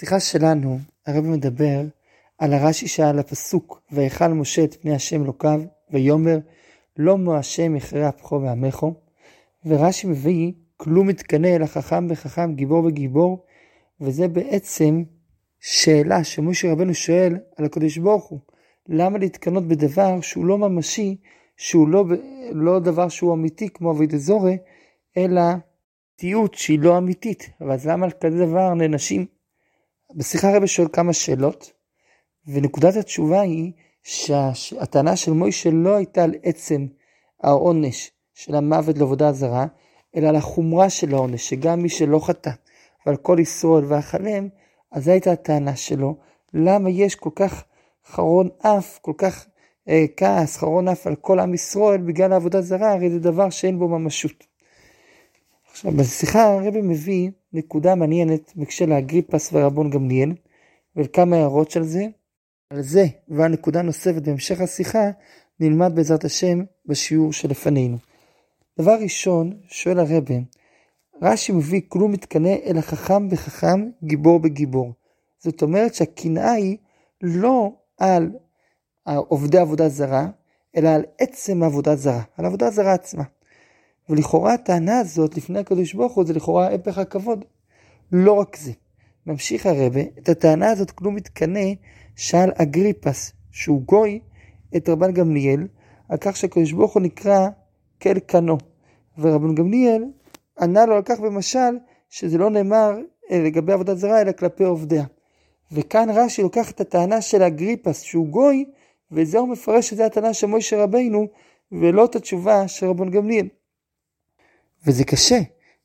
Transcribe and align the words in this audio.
בשיחה 0.00 0.20
שלנו 0.20 0.78
הרב 1.06 1.24
מדבר 1.24 1.80
על 2.38 2.52
הרש"י 2.52 2.88
שעל 2.88 3.18
הפסוק 3.18 3.82
ויכל 3.92 4.28
משה 4.28 4.64
את 4.64 4.74
פני 4.74 4.94
השם 4.94 5.24
אלוקיו 5.24 5.60
ויאמר 5.90 6.38
לא 6.96 7.18
מו 7.18 7.36
השם 7.36 7.76
יכרה 7.76 8.08
אפכו 8.08 8.42
ועמכו 8.42 8.94
ורש"י 9.66 10.06
מביא 10.06 10.52
כלום 10.76 11.06
מתקנא 11.06 11.46
אלא 11.46 11.66
חכם 11.66 12.06
וחכם 12.10 12.54
גיבור 12.54 12.84
וגיבור 12.84 13.44
וזה 14.00 14.28
בעצם 14.28 15.02
שאלה 15.60 16.24
שמשה 16.24 16.72
רבנו 16.72 16.94
שואל 16.94 17.36
על 17.56 17.64
הקדוש 17.64 17.98
ברוך 17.98 18.24
הוא. 18.24 18.40
למה 18.88 19.18
להתקנות 19.18 19.68
בדבר 19.68 20.20
שהוא 20.20 20.46
לא 20.46 20.58
ממשי 20.58 21.16
שהוא 21.56 21.88
לא, 21.88 22.04
לא 22.52 22.78
דבר 22.78 23.08
שהוא 23.08 23.34
אמיתי 23.34 23.68
כמו 23.68 23.90
אבידי 23.92 24.18
זורי 24.18 24.58
אלא 25.16 25.40
אמיתיות 25.42 26.54
שהיא 26.54 26.78
לא 26.78 26.98
אמיתית, 26.98 27.50
אבל 27.60 27.72
אז 27.72 27.86
למה 27.86 28.06
על 28.06 28.12
כזה 28.20 28.46
דבר 28.46 28.74
נענשים? 28.74 29.39
בשיחה 30.14 30.50
הרבי 30.50 30.66
שואל 30.66 30.88
כמה 30.92 31.12
שאלות, 31.12 31.72
ונקודת 32.46 32.96
התשובה 32.96 33.40
היא 33.40 33.72
שהטענה 34.02 35.16
של 35.16 35.32
מוישה 35.32 35.70
לא 35.70 35.96
הייתה 35.96 36.24
על 36.24 36.34
עצם 36.42 36.86
העונש 37.42 38.10
של 38.34 38.54
המוות 38.54 38.98
לעבודה 38.98 39.32
זרה, 39.32 39.66
אלא 40.16 40.28
על 40.28 40.36
החומרה 40.36 40.90
של 40.90 41.14
העונש, 41.14 41.48
שגם 41.48 41.82
מי 41.82 41.88
שלא 41.88 42.18
חטא, 42.18 42.50
ועל 43.06 43.16
כל 43.16 43.36
ישראל 43.40 43.84
ואכלם, 43.84 44.48
אז 44.92 45.04
זו 45.04 45.10
הייתה 45.10 45.32
הטענה 45.32 45.76
שלו, 45.76 46.16
למה 46.54 46.90
יש 46.90 47.14
כל 47.14 47.30
כך 47.34 47.64
חרון 48.06 48.48
אף, 48.62 48.98
כל 49.02 49.12
כך 49.18 49.46
אה, 49.88 50.04
כעס, 50.16 50.56
חרון 50.56 50.88
אף 50.88 51.06
על 51.06 51.16
כל 51.16 51.40
עם 51.40 51.54
ישראל 51.54 52.00
בגלל 52.00 52.32
העבודה 52.32 52.62
זרה, 52.62 52.92
הרי 52.92 53.10
זה 53.10 53.18
דבר 53.18 53.50
שאין 53.50 53.78
בו 53.78 53.88
ממשות. 53.88 54.44
עכשיו, 55.70 55.92
בשיחה 55.92 56.44
הרבי 56.44 56.80
מביא 56.82 57.30
נקודה 57.52 57.94
מעניינת 57.94 58.52
בקשר 58.56 58.86
לאגריפס 58.86 59.50
ורבון 59.52 59.90
גמליאל, 59.90 60.32
וכמה 60.96 61.36
הערות 61.36 61.70
של 61.70 61.82
זה. 61.82 62.06
על 62.70 62.82
זה 62.82 63.04
ועל 63.28 63.50
נקודה 63.50 63.82
נוספת 63.82 64.22
בהמשך 64.22 64.60
השיחה 64.60 65.10
נלמד 65.60 65.92
בעזרת 65.94 66.24
השם 66.24 66.62
בשיעור 66.86 67.32
שלפנינו. 67.32 67.96
דבר 68.78 68.96
ראשון, 69.02 69.60
שואל 69.68 69.98
הרבי, 69.98 70.40
רש"י 71.22 71.52
מביא 71.52 71.80
כלום 71.88 72.12
מתקנא 72.12 72.54
אלא 72.64 72.80
חכם 72.80 73.28
בחכם, 73.28 73.90
גיבור 74.04 74.40
בגיבור. 74.40 74.92
זאת 75.38 75.62
אומרת 75.62 75.94
שהקנאה 75.94 76.52
היא 76.52 76.76
לא 77.22 77.72
על 77.98 78.30
עובדי 79.06 79.58
עבודה 79.58 79.88
זרה, 79.88 80.26
אלא 80.76 80.88
על 80.88 81.02
עצם 81.18 81.62
העבודה 81.62 81.96
זרה, 81.96 82.22
על 82.36 82.44
עבודה 82.44 82.70
זרה 82.70 82.92
עצמה. 82.92 83.24
ולכאורה 84.10 84.54
הטענה 84.54 84.98
הזאת 84.98 85.36
לפני 85.36 85.58
הקדוש 85.58 85.94
ברוך 85.94 86.12
הוא 86.12 86.24
זה 86.24 86.32
לכאורה 86.32 86.74
הפך 86.74 86.98
הכבוד. 86.98 87.44
לא 88.12 88.32
רק 88.32 88.56
זה. 88.56 88.72
ממשיך 89.26 89.66
הרבה, 89.66 90.00
את 90.18 90.28
הטענה 90.28 90.70
הזאת 90.70 90.90
כלום 90.90 91.14
מתקנא 91.14 91.72
שאל 92.16 92.50
אגריפס, 92.54 93.32
שהוא 93.50 93.82
גוי, 93.82 94.20
את 94.76 94.88
רבן 94.88 95.12
גמליאל, 95.12 95.66
על 96.08 96.18
כך 96.20 96.36
שהקדוש 96.36 96.72
ברוך 96.72 96.94
הוא 96.94 97.02
נקרא 97.02 97.48
כל 98.02 98.18
קנו. 98.18 98.58
ורבן 99.18 99.54
גמליאל 99.54 100.04
ענה 100.60 100.86
לו 100.86 100.96
על 100.96 101.02
כך 101.02 101.20
במשל, 101.20 101.78
שזה 102.10 102.38
לא 102.38 102.50
נאמר 102.50 102.98
אה, 103.30 103.42
לגבי 103.42 103.72
עבודת 103.72 103.98
זרה, 103.98 104.20
אלא 104.20 104.32
כלפי 104.32 104.64
עובדיה. 104.64 105.04
וכאן 105.72 106.08
רש"י 106.10 106.42
לוקח 106.42 106.70
את 106.70 106.80
הטענה 106.80 107.20
של 107.20 107.42
אגריפס, 107.42 108.00
שהוא 108.00 108.26
גוי, 108.26 108.64
וזה 109.12 109.38
הוא 109.38 109.48
מפרש 109.48 109.90
שזה 109.90 110.06
הטענה 110.06 110.34
של 110.34 110.46
מוישה 110.46 110.82
רבינו, 110.82 111.26
ולא 111.72 112.04
את 112.04 112.16
התשובה 112.16 112.68
של 112.68 112.86
רבן 112.86 113.10
גמליאל. 113.10 113.46
וזה 114.86 115.04
קשה. 115.04 115.40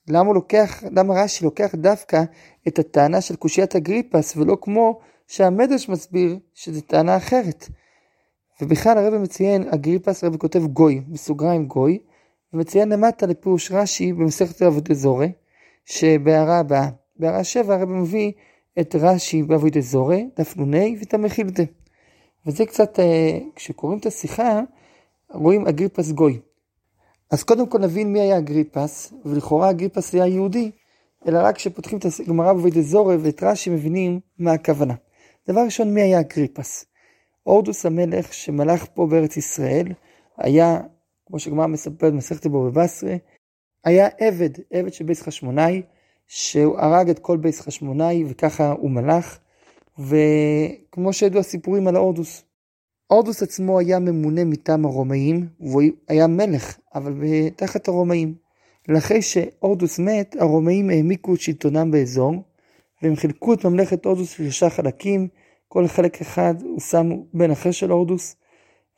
למה 0.07 0.33
לוקח, 0.33 0.83
למה 0.91 1.13
רש"י 1.13 1.45
לוקח 1.45 1.75
דווקא 1.75 2.23
את 2.67 2.79
הטענה 2.79 3.21
של 3.21 3.35
קושיית 3.35 3.75
אגריפס, 3.75 4.37
ולא 4.37 4.57
כמו 4.61 4.99
שהמדרש 5.27 5.89
מסביר 5.89 6.39
שזו 6.53 6.81
טענה 6.81 7.17
אחרת. 7.17 7.69
ובכלל 8.61 8.97
הרב 8.97 9.13
מציין, 9.13 9.67
אגריפס 9.73 10.23
הרב 10.23 10.37
כותב 10.37 10.65
גוי, 10.65 11.01
בסוגריים 11.07 11.65
גוי, 11.65 11.99
ומציין 12.53 12.89
למטה 12.89 13.25
לפירוש 13.25 13.71
רש"י 13.71 14.13
במסכת 14.13 14.61
עבודי 14.61 14.95
זורי, 14.95 15.31
שבהערה 15.85 16.59
הבאה, 16.59 16.89
בהערה 17.19 17.43
שבע 17.43 17.75
הרב 17.75 17.89
מביא 17.89 18.31
את 18.79 18.95
רש"י 18.95 19.43
בעבודי 19.43 19.81
זורי, 19.81 20.29
דף 20.37 20.57
נ"ה 20.57 20.77
ואת 20.99 21.13
המחילדה. 21.13 21.63
וזה 22.45 22.65
קצת, 22.65 22.99
אה, 22.99 23.39
כשקוראים 23.55 23.99
את 23.99 24.05
השיחה, 24.05 24.61
רואים 25.29 25.67
אגריפס 25.67 26.11
גוי. 26.11 26.39
אז 27.35 27.43
קודם 27.43 27.69
כל 27.69 27.79
נבין 27.79 28.13
מי 28.13 28.19
היה 28.19 28.37
אגריפס, 28.37 29.13
ולכאורה 29.25 29.69
אגריפס 29.69 30.13
היה 30.13 30.27
יהודי, 30.27 30.71
אלא 31.27 31.39
רק 31.43 31.55
כשפותחים 31.55 31.97
את 31.97 32.05
הגמרא 32.19 32.53
בבית 32.53 32.77
אזורי 32.77 33.15
ואת 33.17 33.43
רש"י 33.43 33.69
מבינים 33.69 34.19
מה 34.39 34.51
הכוונה. 34.51 34.93
דבר 35.47 35.61
ראשון, 35.61 35.93
מי 35.93 36.01
היה 36.01 36.19
אגריפס? 36.19 36.85
הורדוס 37.43 37.85
המלך 37.85 38.33
שמלך 38.33 38.85
פה 38.93 39.07
בארץ 39.07 39.37
ישראל, 39.37 39.87
היה, 40.37 40.81
כמו 41.25 41.39
שגמרא 41.39 41.67
מספרת 41.67 42.13
במסכת 42.13 42.47
בו 42.47 42.63
בבשרה, 42.63 43.15
היה 43.83 44.07
עבד, 44.19 44.49
עבד 44.71 44.93
של 44.93 45.05
בית 45.05 45.21
חשמונאי, 45.21 45.81
שהוא 46.27 46.79
הרג 46.79 47.09
את 47.09 47.19
כל 47.19 47.37
בית 47.37 47.61
חשמונאי 47.61 48.23
וככה 48.27 48.71
הוא 48.71 48.91
מלך, 48.91 49.37
וכמו 49.99 51.13
שידעו 51.13 51.39
הסיפורים 51.39 51.87
על 51.87 51.95
ההורדוס. 51.95 52.43
הורדוס 53.07 53.43
עצמו 53.43 53.79
היה 53.79 53.99
ממונה 53.99 54.43
מטעם 54.43 54.85
הרומאים, 54.85 55.47
והוא 55.59 55.81
היה 56.07 56.27
מלך, 56.27 56.77
אבל 56.95 57.13
תחת 57.55 57.87
הרומאים. 57.87 58.35
ואחרי 58.87 59.21
שהורדוס 59.21 59.99
מת, 59.99 60.35
הרומאים 60.39 60.89
העמיקו 60.89 61.33
את 61.33 61.39
שלטונם 61.39 61.91
באזור, 61.91 62.33
והם 63.01 63.15
חילקו 63.15 63.53
את 63.53 63.65
ממלכת 63.65 64.05
הורדוס 64.05 64.33
לשלושה 64.33 64.69
חלקים, 64.69 65.27
כל 65.67 65.87
חלק 65.87 66.21
אחד 66.21 66.55
הוא 66.61 66.79
שם 66.79 67.11
בן 67.33 67.51
אחר 67.51 67.71
של 67.71 67.91
הורדוס, 67.91 68.35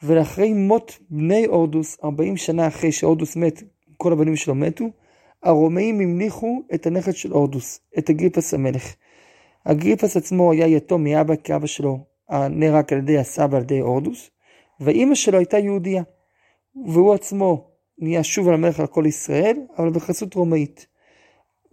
ולאחרי 0.03 0.53
מות 0.53 0.97
בני 1.09 1.45
הורדוס, 1.45 1.97
40 2.03 2.37
שנה 2.37 2.67
אחרי 2.67 2.91
שהורדוס 2.91 3.35
מת, 3.35 3.63
כל 3.97 4.11
הבנים 4.11 4.35
שלו 4.35 4.55
מתו, 4.55 4.85
הרומאים 5.43 5.99
המליכו 5.99 6.61
את 6.73 6.85
הנכד 6.85 7.15
של 7.15 7.31
הורדוס, 7.31 7.79
את 7.97 8.09
אגריפס 8.09 8.53
המלך. 8.53 8.93
אגריפס 9.63 10.17
עצמו 10.17 10.51
היה 10.51 10.67
יתום 10.67 11.03
מאבא, 11.03 11.35
כי 11.35 11.55
אבא 11.55 11.67
שלו 11.67 12.16
נהרג 12.31 12.93
על 12.93 12.99
ידי 12.99 13.17
הסבא 13.17 13.57
על 13.57 13.63
ידי 13.63 13.79
הורדוס, 13.79 14.29
ואימא 14.79 15.15
שלו 15.15 15.37
הייתה 15.37 15.59
יהודייה, 15.59 16.03
והוא 16.85 17.13
עצמו 17.13 17.71
נהיה 17.97 18.23
שוב 18.23 18.47
על 18.47 18.53
המלך 18.53 18.79
על 18.79 18.87
כל 18.87 19.05
ישראל, 19.05 19.57
אבל 19.77 19.89
בחסות 19.89 20.33
רומאית. 20.33 20.87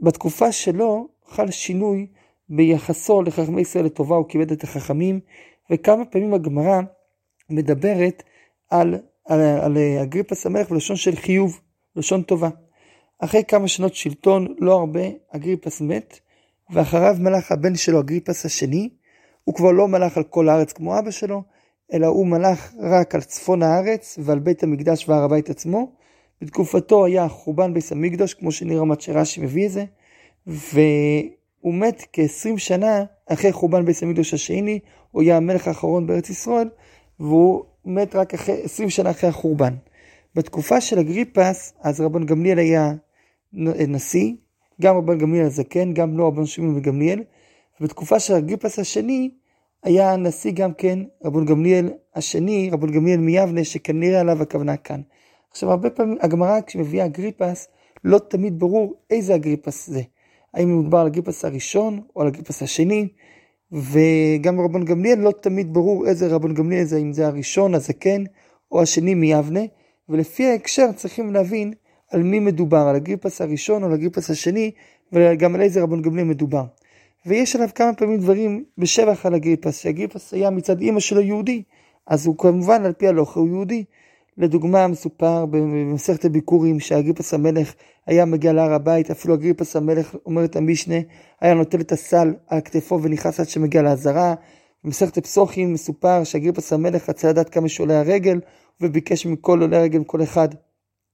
בתקופה 0.00 0.52
שלו 0.52 1.08
חל 1.26 1.50
שינוי 1.50 2.06
ביחסו 2.48 3.22
לחכמי 3.22 3.60
ישראל 3.60 3.84
לטובה, 3.84 4.16
הוא 4.16 4.28
כיבד 4.28 4.52
את 4.52 4.64
החכמים, 4.64 5.20
וכמה 5.70 6.04
פעמים 6.04 6.34
הגמרא 6.34 6.80
מדברת 7.50 8.22
על, 8.70 8.94
על, 9.24 9.40
על 9.40 9.78
אגריפס 10.02 10.46
המלך 10.46 10.70
בלשון 10.70 10.96
של 10.96 11.16
חיוב, 11.16 11.60
לשון 11.96 12.22
טובה. 12.22 12.48
אחרי 13.18 13.44
כמה 13.44 13.68
שנות 13.68 13.94
שלטון, 13.94 14.54
לא 14.58 14.72
הרבה, 14.72 15.00
אגריפס 15.30 15.80
מת, 15.80 16.18
ואחריו 16.70 17.16
מלך 17.20 17.52
הבן 17.52 17.76
שלו, 17.76 18.00
אגריפס 18.00 18.46
השני, 18.46 18.88
הוא 19.44 19.54
כבר 19.54 19.72
לא 19.72 19.88
מלך 19.88 20.16
על 20.16 20.22
כל 20.22 20.48
הארץ 20.48 20.72
כמו 20.72 20.98
אבא 20.98 21.10
שלו, 21.10 21.42
אלא 21.92 22.06
הוא 22.06 22.26
מלך 22.26 22.74
רק 22.78 23.14
על 23.14 23.20
צפון 23.20 23.62
הארץ 23.62 24.18
ועל 24.22 24.38
בית 24.38 24.62
המקדש 24.62 25.08
והר 25.08 25.22
הבית 25.22 25.50
עצמו. 25.50 25.92
בתקופתו 26.42 27.04
היה 27.04 27.28
חורבן 27.28 27.74
בית 27.74 27.92
המקדש, 27.92 28.34
כמו 28.34 28.52
שנראה 28.52 28.84
מת 28.84 29.00
שרש"י 29.00 29.40
מביא 29.40 29.66
את 29.66 29.72
זה, 29.72 29.84
והוא 30.46 31.74
מת 31.74 32.04
כ-20 32.12 32.58
שנה 32.58 33.04
אחרי 33.26 33.52
חורבן 33.52 33.84
בית 33.84 34.02
המקדש 34.02 34.34
השני, 34.34 34.78
הוא 35.10 35.22
היה 35.22 35.36
המלך 35.36 35.68
האחרון 35.68 36.06
בארץ 36.06 36.30
ישראל, 36.30 36.68
והוא 37.20 37.64
מת 37.84 38.14
רק 38.14 38.34
אחרי, 38.34 38.62
20 38.62 38.90
שנה 38.90 39.10
אחרי 39.10 39.30
החורבן. 39.30 39.74
בתקופה 40.34 40.80
של 40.80 40.98
אגריפס, 40.98 41.74
אז 41.80 42.00
רבן 42.00 42.26
גמליאל 42.26 42.58
היה 42.58 42.92
נשיא, 43.88 44.32
גם 44.82 44.96
רבן 44.96 45.18
גמליאל 45.18 45.46
הזקן, 45.46 45.94
גם 45.94 46.18
לא 46.18 46.26
רבן 46.26 46.46
שמעון 46.46 46.76
וגמליאל, 46.76 47.22
ובתקופה 47.80 48.20
של 48.20 48.34
אגריפס 48.34 48.78
השני, 48.78 49.30
היה 49.84 50.12
הנשיא 50.12 50.52
גם 50.52 50.74
כן 50.74 50.98
רבון 51.24 51.44
גמליאל 51.44 51.88
השני, 52.14 52.70
רבון 52.72 52.92
גמליאל 52.92 53.20
מיבנה, 53.20 53.64
שכנראה 53.64 54.20
עליו 54.20 54.42
הכוונה 54.42 54.76
כאן. 54.76 55.00
עכשיו, 55.50 55.70
הרבה 55.70 55.90
פעמים 55.90 56.18
הגמרא 56.20 56.60
כשמביאה 56.66 57.04
אגריפס, 57.04 57.68
לא 58.04 58.18
תמיד 58.18 58.58
ברור 58.58 58.94
איזה 59.10 59.34
אגריפס 59.34 59.90
זה. 59.90 60.02
האם 60.54 60.80
מדובר 60.80 60.98
על 60.98 61.06
אגריפס 61.06 61.44
הראשון 61.44 62.00
או 62.16 62.22
על 62.22 62.28
אגריפס 62.28 62.62
השני, 62.62 63.08
וגם 63.72 64.60
רבון 64.60 64.84
גמליאל 64.84 65.18
לא 65.18 65.32
תמיד 65.40 65.74
ברור 65.74 66.06
איזה 66.06 66.26
רבון 66.28 66.54
גמליאל 66.54 66.84
זה, 66.84 66.98
אם 66.98 67.12
זה 67.12 67.26
הראשון, 67.26 67.74
הזקן, 67.74 68.24
או 68.72 68.82
השני 68.82 69.14
מיבנה, 69.14 69.60
ולפי 70.08 70.46
ההקשר 70.46 70.92
צריכים 70.92 71.32
להבין 71.32 71.72
על 72.10 72.22
מי 72.22 72.40
מדובר, 72.40 72.86
על 72.88 72.96
אגריפס 72.96 73.40
הראשון 73.40 73.82
או 73.82 73.88
על 73.88 73.94
אגריפס 73.94 74.30
השני, 74.30 74.70
וגם 75.12 75.54
על 75.54 75.60
איזה 75.60 75.82
רבון 75.82 76.02
גמליאל 76.02 76.26
מדובר. 76.26 76.64
ויש 77.26 77.56
עליו 77.56 77.68
כמה 77.74 77.94
פעמים 77.94 78.18
דברים 78.18 78.64
בשבח 78.78 79.26
על 79.26 79.34
אגריפס, 79.34 79.78
שאגריפס 79.78 80.34
היה 80.34 80.50
מצד 80.50 80.80
אימא 80.80 81.00
שלו 81.00 81.20
יהודי, 81.20 81.62
אז 82.06 82.26
הוא 82.26 82.38
כמובן 82.38 82.84
על 82.84 82.92
פי 82.92 83.08
הלוך 83.08 83.36
הוא 83.36 83.48
יהודי. 83.48 83.84
לדוגמה, 84.38 84.86
מסופר 84.86 85.46
במסכת 85.46 86.24
הביקורים 86.24 86.80
שאגריפס 86.80 87.34
המלך 87.34 87.74
היה 88.06 88.24
מגיע 88.24 88.52
להר 88.52 88.72
הבית, 88.72 89.10
אפילו 89.10 89.34
אגריפס 89.34 89.76
המלך, 89.76 90.16
אומרת 90.26 90.56
המשנה, 90.56 90.94
היה 91.40 91.54
נוטל 91.54 91.80
את 91.80 91.92
הסל 91.92 92.34
על 92.46 92.60
כתפו 92.60 93.02
ונכנס 93.02 93.40
עד 93.40 93.48
שמגיע 93.48 93.82
לעזרה. 93.82 94.34
במסכת 94.84 95.16
הפסוחים 95.16 95.72
מסופר 95.72 96.24
שאגריפס 96.24 96.72
המלך 96.72 97.08
רצה 97.08 97.28
לדעת 97.28 97.48
כמה 97.50 97.68
שעולה 97.68 98.00
הרגל, 98.00 98.40
וביקש 98.80 99.26
מכל 99.26 99.62
עולי 99.62 99.76
הרגל, 99.76 100.04
כל 100.04 100.22
אחד, 100.22 100.48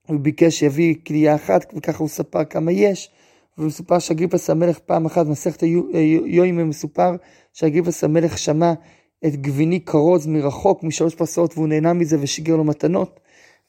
הוא 0.07 0.21
ביקש 0.21 0.59
שיביא 0.59 0.95
כלייה 1.07 1.35
אחת, 1.35 1.73
וככה 1.77 1.99
הוא 1.99 2.09
ספר 2.09 2.45
כמה 2.45 2.73
יש. 2.73 3.11
ומסופר 3.59 3.99
שאגריפס 3.99 4.51
המלך 4.51 4.79
פעם 4.79 5.07
אחת, 5.07 5.27
במסכת 5.27 5.63
יוימה 6.27 6.65
מסופר 6.65 7.17
שאגריפס 7.53 8.05
המלך 8.05 8.39
שמע 8.39 8.73
את 9.27 9.37
גביני 9.37 9.85
כרוז 9.85 10.27
מרחוק, 10.27 10.83
משלוש 10.83 11.15
פרסאות, 11.15 11.55
והוא 11.55 11.69
נהנה 11.69 11.93
מזה 11.93 12.17
ושיגר 12.21 12.57
לו 12.57 12.65
מתנות. 12.65 13.21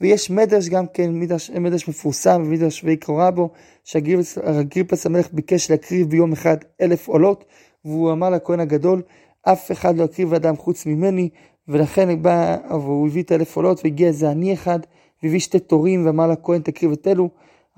ויש 0.02 0.30
מדרש 0.30 0.70
גם 0.70 0.86
כן, 0.94 1.20
מדרש, 1.20 1.52
מדרש 1.52 1.88
מפורסם, 1.88 2.52
מדרש 2.52 2.84
ויקרא 2.84 3.30
בו, 3.30 3.50
שאגריפס 3.84 5.06
המלך 5.06 5.28
ביקש 5.34 5.72
להקריב 5.72 6.10
ביום 6.10 6.32
אחד 6.32 6.58
אלף 6.82 7.08
עולות, 7.08 7.46
והוא 7.86 8.12
אמר 8.12 8.30
לכהן 8.30 8.60
הגדול, 8.60 9.02
אף 9.44 9.72
אחד 9.72 9.98
לא 9.98 10.04
יקריב 10.04 10.34
אדם 10.34 10.58
חוץ 10.58 10.86
ממני, 10.86 11.30
ולכן 11.68 12.22
בא, 12.22 12.58
והוא 12.70 13.08
הביא 13.08 13.24
את 13.24 13.32
אלף 13.32 13.56
עולות, 13.56 13.82
והגיע 13.84 14.08
איזה 14.08 14.30
עני 14.30 14.54
אחד, 14.54 14.80
והביא 15.24 15.40
שתי 15.40 15.60
תורים, 15.60 16.06
ואמר 16.06 16.28
לכהן 16.28 16.62
תקריב 16.62 16.92
את 16.92 17.08
אלו. 17.08 17.30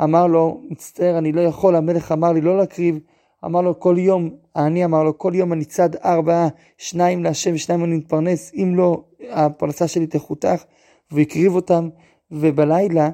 אמר 0.04 0.28
לו, 0.28 0.62
מצטער, 0.70 1.18
אני 1.18 1.32
לא 1.32 1.42
יכול, 1.42 1.76
המלך 1.76 2.12
אמר 2.12 2.32
לי 2.32 2.42
לא 2.42 2.58
להקריב, 2.58 3.00
אמר 3.46 3.62
לו 3.62 3.80
כל 3.80 3.96
יום, 3.98 4.30
העני 4.56 4.86
אמר 4.86 5.04
לו, 5.04 5.18
כל 5.18 5.32
יום 5.36 5.54
אני 5.54 5.66
צד 5.66 5.96
ארבעה, 5.96 6.48
שניים 6.78 7.24
להשם 7.24 7.54
ושניים 7.54 7.84
אני 7.84 7.96
מתפרנס, 7.96 8.52
אם 8.54 8.74
לא, 8.76 9.04
הפרנסה 9.30 9.88
שלי 9.88 10.08
תחותך, 10.08 10.64
והקריב 11.12 11.56
אותם, 11.56 11.90
ובלילה 12.32 13.10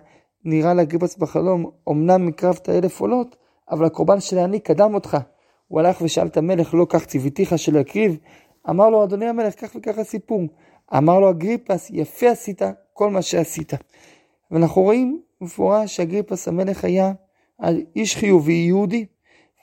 נראה 0.46 0.74
לאגריפס 0.74 1.18
בחלום, 1.18 1.72
אמנם 1.90 2.28
הקרבת 2.28 2.70
אלף 2.70 3.02
עולות, 3.02 3.36
אבל 3.72 3.86
הקורבן 3.86 4.20
של 4.20 4.38
העני 4.38 4.60
קדם 4.60 4.94
אותך. 4.94 5.18
הוא 5.68 5.80
הלך 5.80 6.02
ושאל 6.02 6.28
את 6.28 6.38
המלך, 6.38 6.74
לא 6.74 6.86
כך 6.90 7.06
ציוויתיך 7.06 7.60
שלא 7.60 7.80
יקריב? 7.80 8.18
אמר 8.70 8.90
לו, 8.90 9.04
אדוני 9.04 9.26
המלך, 9.26 9.66
כך 9.66 9.76
וכך 9.76 9.98
הסיפור. 9.98 10.42
אמר 10.98 11.20
לו 11.20 11.30
אגריפס, 11.30 11.90
יפה 11.94 12.30
עשית 12.30 12.62
כל 12.94 13.10
מה 13.10 13.22
שעשית. 13.22 13.74
ואנחנו 14.52 14.82
רואים 14.82 15.22
מפורש 15.42 15.96
שאגריפס 15.96 16.48
המלך 16.48 16.84
היה 16.84 17.14
איש 17.96 18.16
חיובי 18.16 18.54
יהודי. 18.54 19.06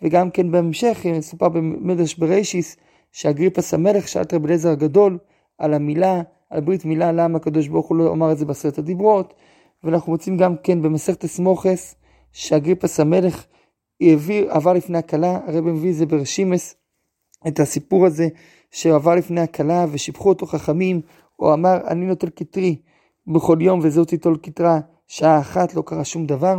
וגם 0.02 0.31
כן 0.31 0.50
בהמשך 0.50 1.06
מסופר 1.19 1.49
במדרש 1.49 2.14
ברישיס 2.14 2.76
שאגריפס 3.12 3.75
המלך 3.75 4.08
שאל 4.08 4.23
את 4.23 4.34
רבי 4.34 4.46
אליעזר 4.46 4.70
הגדול 4.70 5.19
על 5.58 5.75
המילה, 5.75 6.23
על 6.50 6.61
ברית 6.61 6.84
מילה, 6.84 7.12
למה 7.12 7.37
הקדוש 7.37 7.69
ברוך 7.69 7.87
הוא 7.87 7.96
לא 7.96 8.12
אמר 8.12 8.32
את 8.32 8.38
זה 8.38 8.44
בעשרת 8.44 8.78
הדיברות. 8.78 9.34
ואנחנו 9.84 10.12
מוצאים 10.12 10.37
גם 10.37 10.55
כן 10.62 10.82
במסכת 10.82 11.25
אסמוכס 11.25 11.94
שאגריפס 12.32 13.00
המלך 13.00 13.46
העביר, 14.00 14.50
עבר 14.50 14.73
לפני 14.73 14.99
הכלה, 14.99 15.40
הרב 15.46 15.64
מביא 15.64 15.90
את 15.90 15.96
זה 15.96 16.06
ברשימס, 16.06 16.75
את 17.49 17.61
הסיפור 17.61 18.06
הזה 18.06 18.28
שעבר 18.70 19.14
לפני 19.14 19.40
הכלה 19.40 19.87
ושיבחו 19.93 20.28
אותו 20.28 20.46
חכמים, 20.46 21.00
הוא 21.37 21.52
אמר 21.52 21.76
אני 21.87 22.06
נוטל 22.06 22.28
כתרי 22.37 22.76
בכל 23.26 23.58
יום 23.61 23.81
וזהו 23.82 24.05
תיטול 24.05 24.38
כתרה 24.43 24.81
שעה 25.06 25.40
אחת, 25.40 25.74
לא 25.74 25.82
קרה 25.86 26.04
שום 26.04 26.26
דבר. 26.26 26.58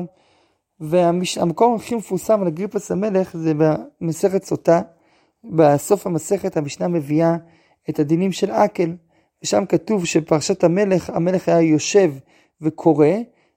והמקום 0.79 1.75
הכי 1.75 1.95
מפורסם 1.95 2.41
על 2.41 2.47
אגריפס 2.47 2.91
המלך 2.91 3.38
זה 3.38 3.53
במסכת 3.57 4.44
סוטה. 4.44 4.81
בסוף 5.44 6.07
המסכת 6.07 6.57
המשנה 6.57 6.88
מביאה 6.88 7.35
את 7.89 7.99
הדינים 7.99 8.31
של 8.31 8.51
עקל, 8.51 8.95
ושם 9.44 9.65
כתוב 9.69 10.05
שפרשת 10.05 10.63
המלך, 10.63 11.09
המלך 11.09 11.49
היה 11.49 11.61
יושב 11.61 12.13
וקורא, 12.61 13.07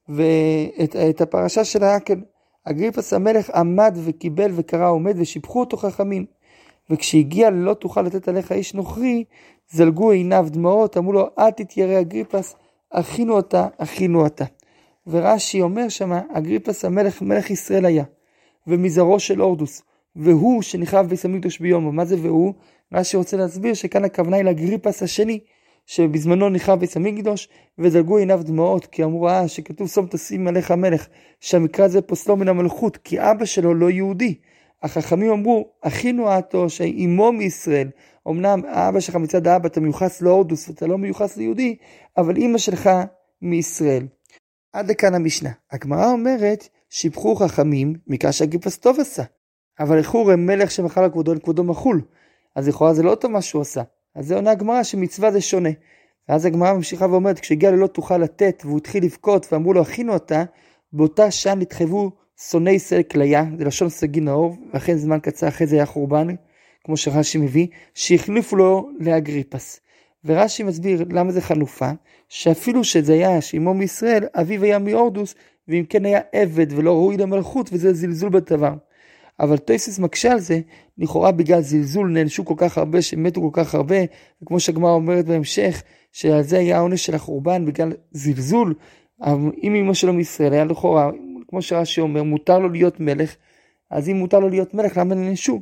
ואת 0.09 1.21
הפרשה 1.21 1.65
של 1.65 1.85
העקל. 1.85 2.21
אגריפס 2.65 3.13
המלך 3.13 3.51
עמד 3.51 3.97
וקיבל 4.05 4.51
וקרא 4.55 4.91
עומד 4.91 5.15
ושיבחו 5.19 5.61
אותו 5.61 5.77
חכמים. 5.77 6.25
וכשהגיע 6.91 7.51
ללא 7.51 7.75
תוכל 7.75 8.03
לתת 8.03 8.29
עליך 8.29 8.53
איש 8.53 8.75
נוכרי, 8.75 9.25
זלגו 9.71 10.11
עיניו 10.11 10.47
דמעות, 10.51 10.97
אמרו 10.97 11.13
לו 11.13 11.27
אל 11.39 11.51
תתיירא 11.51 12.01
אגריפס, 12.01 12.55
אכינו 12.91 13.37
אותה, 13.37 13.67
אכינו 13.79 14.25
אותה. 14.25 14.45
ורש"י 15.11 15.63
אומר 15.63 15.89
שמה, 15.89 16.21
אגריפס 16.33 16.85
המלך, 16.85 17.23
מלך 17.23 17.51
ישראל 17.51 17.85
היה, 17.85 18.05
ומזרעו 18.67 19.21
של 19.21 19.43
אורדוס, 19.43 19.83
והוא 20.17 20.63
שנחרב 20.63 21.07
ביס 21.07 21.25
המקדוש 21.25 21.59
ביומו. 21.59 21.93
מה 21.93 22.05
זה 22.05 22.17
והוא? 22.23 22.55
רש"י 22.93 23.17
רוצה 23.17 23.37
להסביר 23.37 23.75
שכאן 23.75 24.05
הכוונה 24.05 24.37
היא 24.37 24.45
לאגריפס 24.45 25.03
השני, 25.03 25.41
שבזמנו 25.87 26.49
נחרב 26.49 26.81
ביס 26.81 26.97
המקדוש, 26.97 27.49
ודלגו 27.79 28.17
עיניו 28.17 28.41
דמעות, 28.45 28.87
כי 28.87 29.05
אמרו 29.05 29.29
אה, 29.29 29.49
שכתוב 29.49 29.89
שום 29.89 30.07
תשים 30.07 30.49
עליך 30.49 30.71
המלך, 30.71 31.07
שהמקרא 31.41 31.85
הזה 31.85 32.03
פוסלו 32.03 32.37
מן 32.37 32.49
המלכות, 32.49 32.97
כי 32.97 33.21
אבא 33.21 33.45
שלו 33.45 33.75
לא 33.75 33.91
יהודי. 33.91 34.35
החכמים 34.83 35.31
אמרו, 35.31 35.69
אחינו 35.83 36.29
עתו, 36.29 36.71
שאימו 36.71 37.33
מישראל, 37.33 37.89
אמנם 38.29 38.61
האבא 38.69 39.01
שלך 39.01 39.17
מצד 39.17 39.47
האבא 39.47 39.67
אתה 39.67 39.81
מיוחס 39.81 40.23
לאורדוס 40.23 40.69
ואתה 40.69 40.87
לא 40.87 40.99
מיוחס 40.99 41.37
ליהודי, 41.37 41.77
אבל 42.17 42.37
אימא 42.37 42.59
שלך 42.59 42.91
מישראל. 43.43 44.07
עד 44.73 44.91
לכאן 44.91 45.15
המשנה. 45.15 45.51
הגמרא 45.73 46.13
אומרת, 46.13 46.69
שיבחו 46.91 47.37
חכמים 47.37 47.95
מכך 48.07 48.33
שהגיפס 48.33 48.79
טוב 48.79 49.01
עשה. 49.01 49.23
אבל 49.81 49.99
לכאורה 49.99 50.37
מלך 50.37 50.71
שמחל 50.71 51.03
על 51.03 51.11
כבודו, 51.11 51.33
כבודו 51.43 51.65
מחול. 51.65 52.03
אז 52.55 52.69
לכאורה 52.69 52.95
זה 52.95 53.03
לא 53.03 53.15
טוב 53.15 53.31
מה 53.31 53.43
שהוא 53.43 53.63
עשה. 53.63 53.83
אז 54.15 54.27
זה 54.27 54.35
עונה 54.35 54.51
הגמרא 54.51 54.83
שמצווה 54.83 55.33
זה 55.33 55.41
שונה. 55.41 55.71
ואז 56.29 56.45
הגמרא 56.45 56.73
ממשיכה 56.73 57.07
ואומרת, 57.11 57.41
כשהגיע 57.41 57.71
ללא 57.71 57.87
תוכל 57.87 58.19
לתת, 58.19 58.63
והוא 58.65 58.79
התחיל 58.79 59.05
לבכות, 59.05 59.53
ואמרו 59.53 59.73
לו, 59.73 59.81
הכינו 59.81 60.13
אותה, 60.13 60.45
באותה 60.93 61.31
שעה 61.31 61.55
נתחייבו 61.55 62.11
שונאי 62.51 62.73
ישראל 62.73 63.03
כליה, 63.03 63.45
זה 63.59 63.65
לשון 63.65 63.89
סגי 63.89 64.21
נאור, 64.21 64.57
ואכן 64.73 64.97
זמן 64.97 65.19
קצר 65.23 65.49
אחרי 65.49 65.67
זה 65.67 65.77
היה 65.77 65.87
חורבן, 65.87 66.27
כמו 66.85 66.97
שרש"י 66.97 67.39
מביא, 67.39 67.67
שהחליפו 67.95 68.57
לו 68.57 68.91
לאגריפס. 69.01 69.81
ורש"י 70.25 70.63
מסביר 70.63 71.05
למה 71.11 71.33
זה 71.33 71.41
חלופה, 71.41 71.91
שאפילו 72.29 72.85
שזה 72.85 73.13
היה 73.13 73.41
שאימו 73.41 73.75
מישראל, 73.75 74.25
אביו 74.35 74.65
היה 74.65 74.79
מאורדוס, 74.79 75.35
ואם 75.69 75.85
כן 75.89 76.05
היה 76.05 76.21
עבד 76.33 76.73
ולא 76.73 76.91
ראוי 76.91 77.17
למלכות, 77.17 77.71
וזה 77.73 77.95
זלזול 77.95 78.31
בדבר. 78.31 78.75
אבל 79.41 79.59
טייסס 79.59 79.99
מקשה 79.99 80.33
על 80.33 80.41
זה, 80.41 80.61
לכאורה 80.99 81.33
בגלל 81.33 81.61
זלזול 81.61 82.11
נענשו 82.11 82.45
כל 82.45 82.55
כך 82.57 82.79
הרבה, 82.79 83.03
שמתו 83.03 83.41
כל 83.41 83.63
כך 83.63 83.75
הרבה, 83.75 83.97
וכמו 84.43 84.61
שהגמרא 84.61 84.91
אומרת 84.91 85.27
בהמשך, 85.27 85.83
שעל 86.13 86.43
זה 86.43 86.59
היה 86.59 86.77
העונש 86.77 87.07
של 87.07 87.15
החורבן 87.15 87.67
בגלל 87.67 87.93
זלזול, 88.11 88.75
אם 89.63 89.75
אמא 89.75 89.95
שלו 89.95 90.13
מישראל 90.13 90.53
היה 90.53 90.65
לכאורה, 90.65 91.11
כמו 91.49 91.63
שרש"י 91.63 92.01
אומר, 92.01 92.23
מותר 92.23 92.59
לו 92.59 92.69
להיות 92.69 93.01
מלך, 93.01 93.37
אז 93.91 94.09
אם 94.09 94.17
מותר 94.17 94.41
לו 94.41 94.49
להיות 94.49 94.75
מלך, 94.75 94.97
למה 94.97 95.15
נענשו? 95.15 95.61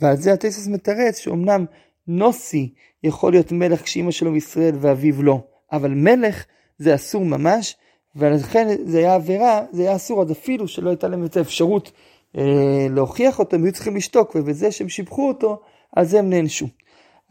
ועל 0.00 0.16
זה 0.16 0.32
הטייסס 0.32 0.68
מתרץ 0.68 1.18
שאומנם 1.18 1.64
נוסי 2.06 2.72
יכול 3.04 3.32
להיות 3.32 3.52
מלך 3.52 3.82
כשאימא 3.82 4.10
שלו 4.10 4.32
מישראל 4.32 4.74
ואביו 4.80 5.22
לא, 5.22 5.40
אבל 5.72 5.90
מלך 5.90 6.44
זה 6.78 6.94
אסור 6.94 7.24
ממש, 7.24 7.76
ולכן 8.16 8.68
זה 8.84 8.98
היה 8.98 9.14
עבירה, 9.14 9.60
זה 9.72 9.82
היה 9.82 9.96
אסור, 9.96 10.22
אז 10.22 10.32
אפילו 10.32 10.68
שלא 10.68 10.90
הייתה 10.90 11.08
להם 11.08 11.24
את 11.24 11.36
האפשרות 11.36 11.92
אה, 12.38 12.86
להוכיח 12.90 13.38
אותו, 13.38 13.56
הם 13.56 13.64
היו 13.64 13.72
צריכים 13.72 13.96
לשתוק, 13.96 14.32
ובזה 14.34 14.72
שהם 14.72 14.88
שיבחו 14.88 15.28
אותו, 15.28 15.60
על 15.96 16.04
זה 16.04 16.18
הם 16.18 16.30
נענשו. 16.30 16.66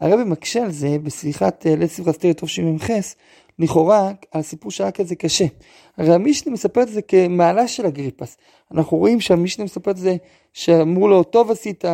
הרבי 0.00 0.24
מקשה 0.24 0.62
על 0.62 0.70
זה 0.70 0.96
בסליחת 1.02 1.66
אה, 1.66 1.76
לספר 1.76 2.10
אסתר 2.10 2.32
טוב 2.32 2.48
שמ"ח, 2.48 2.90
לכאורה 3.58 4.12
הסיפור 4.32 4.70
שהיה 4.70 4.90
כזה 4.90 5.14
קשה. 5.14 5.44
הרי 5.96 6.14
המשנה 6.14 6.52
מספרת 6.52 6.88
את 6.88 6.92
זה 6.92 7.02
כמעלה 7.02 7.68
של 7.68 7.86
אגריפס. 7.86 8.36
אנחנו 8.74 8.96
רואים 8.96 9.20
שהמשנה 9.20 9.64
מספרת 9.64 9.96
את 9.96 10.00
זה 10.00 10.16
שאמרו 10.52 11.08
לו 11.08 11.22
טוב 11.22 11.50
עשית, 11.50 11.84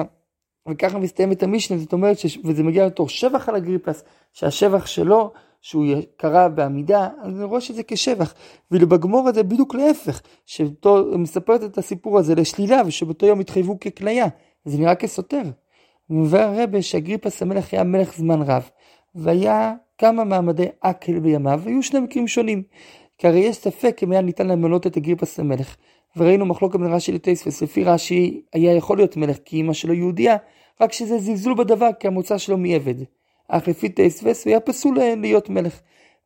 וככה 0.68 0.98
מסתיימת 0.98 1.42
המשנה, 1.42 1.78
זאת 1.78 1.92
אומרת, 1.92 2.18
ש... 2.18 2.38
וזה 2.44 2.62
מגיע 2.62 2.86
לתור 2.86 3.08
שבח 3.08 3.48
על 3.48 3.56
אגריפס, 3.56 4.04
שהשבח 4.32 4.86
שלו, 4.86 5.32
שהוא 5.60 5.86
קרא 6.16 6.48
בעמידה, 6.48 7.08
אני 7.22 7.44
רואה 7.44 7.60
שזה 7.60 7.82
כשבח. 7.82 8.34
ואילו 8.70 8.88
בגמור 8.88 9.28
הזה 9.28 9.42
בדיוק 9.42 9.74
להפך, 9.74 10.20
שמספרת 10.46 11.62
את 11.62 11.78
הסיפור 11.78 12.18
הזה 12.18 12.34
לשלילה, 12.34 12.82
ושבאותו 12.86 13.26
יום 13.26 13.40
התחייבו 13.40 13.80
ככליה. 13.80 14.26
זה 14.64 14.78
נראה 14.78 14.94
כסותר. 14.94 15.42
מביא 16.10 16.38
הרבה 16.38 16.82
שאגריפס 16.82 17.42
המלך 17.42 17.72
היה 17.72 17.84
מלך 17.84 18.16
זמן 18.16 18.42
רב, 18.42 18.70
והיה 19.14 19.74
כמה 19.98 20.24
מעמדי 20.24 20.66
אקל 20.80 21.18
בימיו, 21.18 21.60
והיו 21.64 21.82
שני 21.82 22.00
מקרים 22.00 22.28
שונים. 22.28 22.62
כי 23.18 23.26
הרי 23.26 23.38
יש 23.38 23.56
ספק 23.56 24.00
אם 24.02 24.12
היה 24.12 24.20
ניתן 24.20 24.46
למנות 24.46 24.86
את 24.86 24.96
אגריפס 24.96 25.40
המלך. 25.40 25.76
וראינו 26.16 26.46
מחלוקת 26.46 26.78
בין 26.78 26.92
רש"י 26.92 27.12
לטייספס, 27.12 27.62
לפי 27.62 27.84
רש"י 27.84 28.42
היה 28.52 28.74
יכול 28.74 28.96
להיות 28.96 29.16
מלך 29.16 29.36
כי 29.44 29.60
אמא 29.60 29.72
שלו 29.72 29.94
יהודייה, 29.94 30.36
רק 30.80 30.92
שזה 30.92 31.18
זלזול 31.18 31.54
בדבר 31.54 31.90
כי 32.00 32.06
המוצא 32.06 32.38
שלו 32.38 32.58
מעבד. 32.58 32.94
אך 33.48 33.68
לפי 33.68 33.88
טייספס 33.88 34.44
הוא 34.44 34.50
היה 34.50 34.60
פסול 34.60 34.98
להיות 34.98 35.50
מלך. 35.50 35.80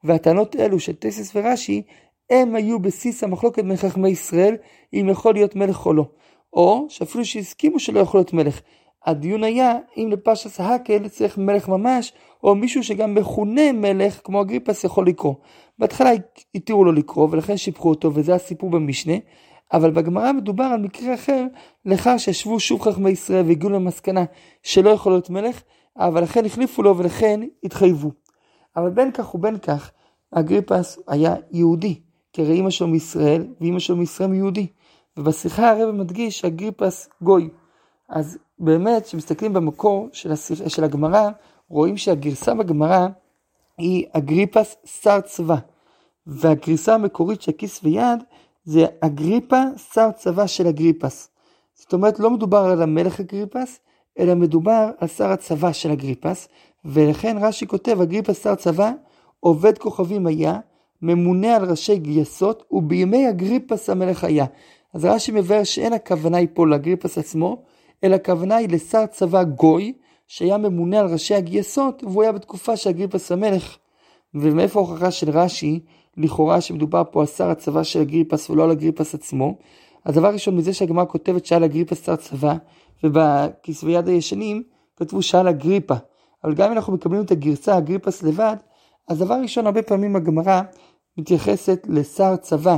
והטענות 0.04 0.56
אלו 0.56 0.80
של 0.80 0.92
טייסס 0.92 1.32
ורש"י, 1.34 1.82
הם 2.30 2.54
היו 2.54 2.78
בסיס 2.78 3.24
המחלוקת 3.24 3.64
בין 3.64 3.76
חכמי 3.76 4.08
ישראל, 4.08 4.56
אם 4.92 5.06
יכול 5.10 5.34
להיות 5.34 5.56
מלך 5.56 5.86
או 5.86 5.92
לא. 5.92 6.04
או 6.52 6.86
שאפילו 6.88 7.24
שהסכימו 7.24 7.78
שלא 7.78 8.00
יכול 8.00 8.18
להיות 8.18 8.32
מלך. 8.32 8.60
הדיון 9.06 9.44
היה 9.44 9.78
אם 9.96 10.08
לפשס 10.10 10.60
האקל 10.60 11.08
צריך 11.08 11.38
מלך 11.38 11.68
ממש, 11.68 12.12
או 12.44 12.54
מישהו 12.54 12.84
שגם 12.84 13.14
מכונה 13.14 13.72
מלך, 13.72 14.20
כמו 14.24 14.42
אגריפס 14.42 14.84
יכול 14.84 15.06
לקרוא. 15.06 15.34
בהתחלה 15.78 16.10
התירו 16.54 16.84
לו 16.84 16.92
לקרוא 16.92 17.28
ולכן 17.30 17.56
שיבחו 17.56 17.88
אותו 17.88 18.14
וזה 18.14 18.34
הסיפור 18.34 18.70
במשנה, 18.70 19.14
אבל 19.72 19.90
בגמרא 19.90 20.32
מדובר 20.32 20.64
על 20.64 20.80
מקרה 20.80 21.14
אחר, 21.14 21.44
לאחר 21.84 22.18
שישבו 22.18 22.60
שוב 22.60 22.82
חכמי 22.82 23.10
ישראל 23.10 23.46
והגיעו 23.46 23.70
למסקנה 23.70 24.24
שלא 24.62 24.90
יכול 24.90 25.12
להיות 25.12 25.30
מלך, 25.30 25.62
אבל 25.96 26.22
לכן 26.22 26.44
החליפו 26.44 26.82
לו 26.82 26.98
ולכן 26.98 27.40
התחייבו. 27.64 28.10
אבל 28.76 28.90
בין 28.90 29.12
כך 29.12 29.34
ובין 29.34 29.58
כך, 29.58 29.90
אגריפס 30.30 30.98
היה 31.08 31.34
יהודי, 31.50 32.00
כי 32.32 32.42
הרי 32.42 32.60
אמא 32.60 32.70
שלו 32.70 32.86
מישראל 32.86 33.46
ואמא 33.60 33.78
שלו 33.78 33.96
מישראל 33.96 34.30
מיהודי. 34.30 34.66
ובשיחה 35.16 35.70
הרב 35.70 35.90
מדגיש 35.90 36.40
שאגריפס 36.40 37.08
גוי. 37.22 37.48
אז 38.08 38.38
באמת, 38.58 39.04
כשמסתכלים 39.04 39.52
במקור 39.52 40.08
של, 40.12 40.32
השיח, 40.32 40.68
של 40.68 40.84
הגמרא, 40.84 41.30
רואים 41.68 41.96
שהגרסה 41.96 42.54
בגמרא 42.54 43.06
היא 43.78 44.06
אגריפס 44.12 44.76
שר 45.02 45.20
צבא. 45.20 45.56
והגרסה 46.26 46.94
המקורית 46.94 47.42
של 47.42 47.52
כיס 47.52 47.80
ויד 47.84 48.22
זה 48.64 48.86
אגריפה 49.00 49.62
שר 49.94 50.10
צבא 50.16 50.46
של 50.46 50.66
אגריפס. 50.66 51.28
זאת 51.74 51.92
אומרת, 51.92 52.20
לא 52.20 52.30
מדובר 52.30 52.58
על 52.58 52.82
המלך 52.82 53.20
אגריפס, 53.20 53.80
אלא 54.18 54.34
מדובר 54.34 54.90
על 54.98 55.08
שר 55.08 55.30
הצבא 55.30 55.72
של 55.72 55.90
אגריפס, 55.90 56.48
ולכן 56.84 57.36
רש"י 57.40 57.66
כותב, 57.66 58.00
אגריפס 58.00 58.42
שר 58.42 58.54
צבא, 58.54 58.92
עובד 59.40 59.78
כוכבים 59.78 60.26
היה, 60.26 60.58
ממונה 61.02 61.56
על 61.56 61.70
ראשי 61.70 61.98
גייסות, 61.98 62.62
ובימי 62.70 63.28
אגריפס 63.28 63.90
המלך 63.90 64.24
היה. 64.24 64.46
אז 64.94 65.04
רש"י 65.04 65.32
מבאר 65.32 65.64
שאין 65.64 65.92
הכוונה 65.92 66.36
היא 66.36 66.48
פה 66.54 66.66
לאגריפס 66.66 67.18
עצמו, 67.18 67.62
אלא 68.04 68.14
הכוונה 68.14 68.56
היא 68.56 68.68
לשר 68.68 69.06
צבא 69.06 69.42
גוי, 69.42 69.92
שהיה 70.26 70.58
ממונה 70.58 71.00
על 71.00 71.12
ראשי 71.12 71.34
הגייסות, 71.34 72.04
והוא 72.04 72.22
היה 72.22 72.32
בתקופה 72.32 72.76
של 72.76 72.90
אגריפס 72.90 73.32
המלך. 73.32 73.76
ומאיפה 74.34 74.78
ההוכחה 74.78 75.10
של 75.10 75.30
רש"י, 75.30 75.80
לכאורה 76.16 76.60
שמדובר 76.60 77.02
פה 77.10 77.20
על 77.20 77.26
שר 77.26 77.50
הצבא 77.50 77.82
של 77.82 78.00
אגריפס 78.00 78.50
ולא 78.50 78.64
על 78.64 78.70
אגריפס 78.70 79.14
עצמו? 79.14 79.54
הדבר 80.06 80.26
הראשון 80.26 80.56
מזה 80.56 80.74
שהגמרא 80.74 81.04
כותבת 81.04 81.46
שהיה 81.46 81.58
לאגריפס 81.58 82.06
שר 82.06 82.16
צבא, 82.16 82.54
ובכסבי 83.04 83.92
יד 83.92 84.08
הישנים 84.08 84.62
כתבו 84.96 85.22
שהיה 85.22 85.44
לאגריפה. 85.44 85.94
אבל 86.44 86.54
גם 86.54 86.70
אם 86.70 86.76
אנחנו 86.76 86.92
מקבלים 86.92 87.22
את 87.22 87.30
הגרסה 87.30 87.78
אגריפס 87.78 88.22
לבד, 88.22 88.56
אז 89.08 89.18
דבר 89.18 89.34
ראשון, 89.42 89.66
הרבה 89.66 89.82
פעמים 89.82 90.16
הגמרא 90.16 90.62
מתייחסת 91.18 91.86
לשר 91.88 92.36
צבא 92.36 92.76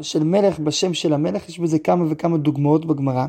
של 0.00 0.24
מלך 0.24 0.58
בשם 0.58 0.94
של 0.94 1.12
המלך, 1.12 1.48
יש 1.48 1.58
בזה 1.58 1.78
כמה 1.78 2.04
וכמה 2.10 2.38
דוגמאות 2.38 2.86
בגמרא. 2.86 3.26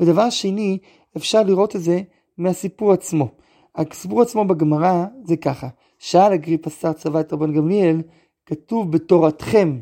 ודבר 0.00 0.30
שני, 0.30 0.78
אפשר 1.16 1.42
לראות 1.42 1.76
את 1.76 1.80
זה 1.80 2.00
מהסיפור 2.38 2.92
עצמו. 2.92 3.28
הסיפור 3.76 4.22
עצמו 4.22 4.44
בגמרא 4.44 5.04
זה 5.24 5.36
ככה, 5.36 5.68
שאל 5.98 6.32
אגריפ 6.32 6.80
שר 6.80 6.92
צבא 6.92 7.20
את 7.20 7.32
רבן 7.32 7.52
גמליאל, 7.52 8.02
כתוב 8.46 8.92
בתורתכם, 8.92 9.78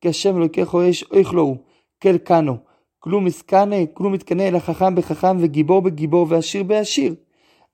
כי 0.00 0.08
השם 0.08 0.36
אלוקיך 0.36 0.76
יש 0.84 1.04
אויך 1.10 1.32
לו, 1.32 1.56
כל 2.02 2.18
קנו, 2.18 2.56
כלום 2.98 3.24
מסקנה, 3.24 3.76
כלום 3.94 4.12
מתקנא 4.12 4.42
אלא 4.42 4.58
חכם 4.58 4.94
בחכם 4.94 5.36
וגיבור 5.40 5.82
בגיבור 5.82 6.26
ועשיר 6.28 6.62
בעשיר. 6.62 7.14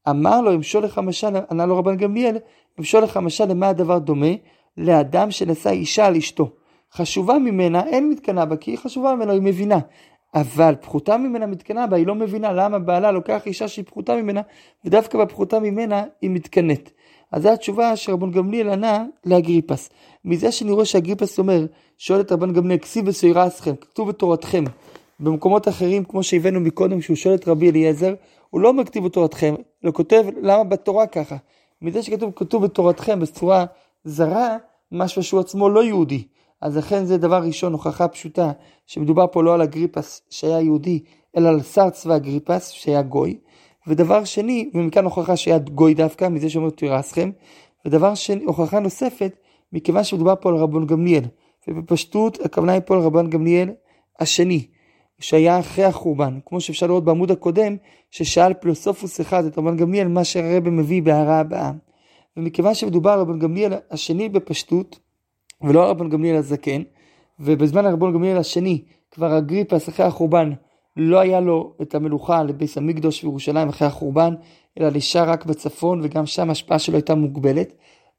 אמר 0.09 0.41
לו, 0.41 0.55
אמשול 0.55 0.85
לך 0.85 0.99
משל, 0.99 1.37
ענה 1.51 1.67
לו 1.67 1.79
רבן 1.79 1.97
גמליאל, 1.97 2.39
אמשול 2.79 3.03
לך 3.03 3.17
משל 3.17 3.45
למה 3.45 3.69
הדבר 3.69 3.99
דומה? 3.99 4.33
לאדם 4.77 5.31
שנשא 5.31 5.71
אישה 5.71 6.07
על 6.07 6.17
אשתו. 6.17 6.51
חשובה 6.93 7.39
ממנה, 7.39 7.87
אין 7.87 8.11
מתקנה 8.11 8.45
בה, 8.45 8.57
כי 8.57 8.71
היא 8.71 8.79
חשובה 8.79 9.15
ממנה, 9.15 9.33
היא 9.33 9.43
מבינה. 9.43 9.79
אבל 10.35 10.75
פחותה 10.81 11.17
ממנה 11.17 11.47
מתקנה 11.47 11.87
בה, 11.87 11.97
היא 11.97 12.07
לא 12.07 12.15
מבינה 12.15 12.53
למה 12.53 12.79
בעלה 12.79 13.13
לוקח 13.13 13.47
אישה 13.47 13.69
שהיא 13.69 13.85
פחותה 13.85 14.17
ממנה, 14.17 14.41
ודווקא 14.85 15.19
בפחותה 15.19 15.61
ממנה 15.61 16.05
היא 16.23 16.31
מתקנאת. 16.31 16.91
אז 17.33 17.43
זו 17.43 17.49
התשובה 17.53 17.97
שרבן 17.97 18.31
גמליאל 18.31 18.69
ענה 18.69 19.05
לאגריפס. 19.25 19.91
מזה 20.25 20.53
שאני 20.53 20.73
רואה 20.73 20.85
שאגריפס 20.85 21.39
אומר, 21.39 21.67
שואל 21.99 22.21
את 22.21 22.33
רבן 22.33 22.53
גמליאל, 22.53 22.79
כסיב 22.79 23.07
בסוירה 23.07 23.47
אסכם, 23.47 23.77
כתוב 23.77 24.09
בתורתכם. 24.09 24.65
במקומות 25.21 25.69
אחרים, 25.69 26.05
כמו 26.05 26.23
שהבאנו 26.23 26.61
מקודם, 26.61 27.01
שהוא 27.01 27.17
שואל 27.17 27.35
את 27.35 27.49
רבי 27.49 27.71
אליעזר, 27.71 28.15
הוא 28.51 28.61
לא 28.61 28.69
אומר 28.69 28.85
כתיב 28.85 29.05
בתורתכם, 29.05 29.55
אלא 29.85 29.93
כותב 29.93 30.25
למה 30.43 30.65
בתורה 30.65 31.07
ככה. 31.07 31.37
מזה 31.83 32.03
שכתוב 32.03 32.33
כתוב 32.37 32.65
בתורתכם 32.65 33.21
בצורה 33.21 33.65
זרה, 34.05 34.57
משהו 34.93 35.23
שהוא 35.23 35.41
עצמו 35.41 35.69
לא 35.69 35.85
יהודי. 35.85 36.25
אז 36.61 36.77
לכן 36.77 37.05
זה 37.05 37.19
דבר 37.19 37.43
ראשון, 37.43 37.73
הוכחה 37.73 38.09
פשוטה, 38.09 38.53
שמדובר 38.87 39.27
פה 39.33 39.43
לא 39.43 39.55
על 39.55 39.63
אגריפס 39.63 40.23
שהיה 40.31 40.61
יהודי, 40.61 41.03
אלא 41.37 41.49
על 41.49 41.63
שר 41.63 41.91
צבא 41.91 42.17
אגריפס 42.17 42.71
שהיה 42.71 43.03
גוי. 43.03 43.39
ודבר 43.87 44.25
שני, 44.25 44.71
ומכאן 44.75 45.05
הוכחה 45.05 45.37
שהיה 45.37 45.59
גוי 45.59 45.95
דווקא, 45.95 46.29
מזה 46.29 46.51
שאומר 46.51 46.71
תירסכם. 46.71 47.31
ודבר 47.87 48.15
שני, 48.15 48.45
הוכחה 48.45 48.79
נוספת, 48.79 49.37
מכיוון 49.73 50.05
שמדובר 50.05 50.35
פה 50.41 50.49
על 50.49 50.57
רבון 50.57 50.87
גמליאל. 50.87 51.25
ובפשטות 51.69 52.41
הכוונה 52.45 52.73
היא 52.73 52.83
פה 52.87 52.95
על 52.95 53.01
רבן 53.01 53.31
גמליאל 53.31 53.71
השני, 54.21 54.67
שהיה 55.19 55.59
אחרי 55.59 55.85
החורבן, 55.85 56.39
כמו 56.47 56.61
שאפשר 56.61 56.87
לראות 56.87 57.05
בעמוד 57.05 57.31
הקודם, 57.31 57.77
ששאל 58.11 58.55
פילוסופוס 58.55 59.21
אחד 59.21 59.45
את 59.45 59.59
רבן 59.59 59.77
גמליאל 59.77 60.09
מה 60.09 60.25
שהרבא 60.25 60.71
מביא 60.71 61.03
בהערה 61.03 61.41
הבאה. 61.41 61.73
ומכיוון 62.37 62.75
שמדובר 62.75 63.11
על 63.11 63.21
רבן 63.21 63.39
גמליאל 63.39 63.73
השני 63.91 64.29
בפשטות, 64.29 64.99
ולא 65.63 65.85
על 65.85 65.91
רבן 65.91 66.09
גמליאל 66.09 66.37
הזקן, 66.37 66.83
ובזמן 67.41 67.87
רבן 67.87 68.13
גמליאל 68.13 68.37
השני, 68.37 68.85
כבר 69.11 69.39
אגריפס 69.39 69.89
אחרי 69.89 70.07
החורבן, 70.07 70.53
לא 70.97 71.19
היה 71.19 71.41
לו 71.41 71.75
את 71.83 71.95
המלוכה 71.95 72.43
לביס 72.43 72.79
המקדוש 72.79 73.23
בירושלים 73.23 73.69
אחרי 73.69 73.89
החורבן, 73.89 74.35
אלא 74.79 74.91
נשאר 74.91 75.31
רק 75.31 75.47
בצפון, 75.47 76.01
וגם 76.03 76.27
שם 76.27 76.49
ההשפעה 76.49 76.79
שלו 76.79 76.95
הייתה 76.95 77.15
מוגבלת. 77.15 77.73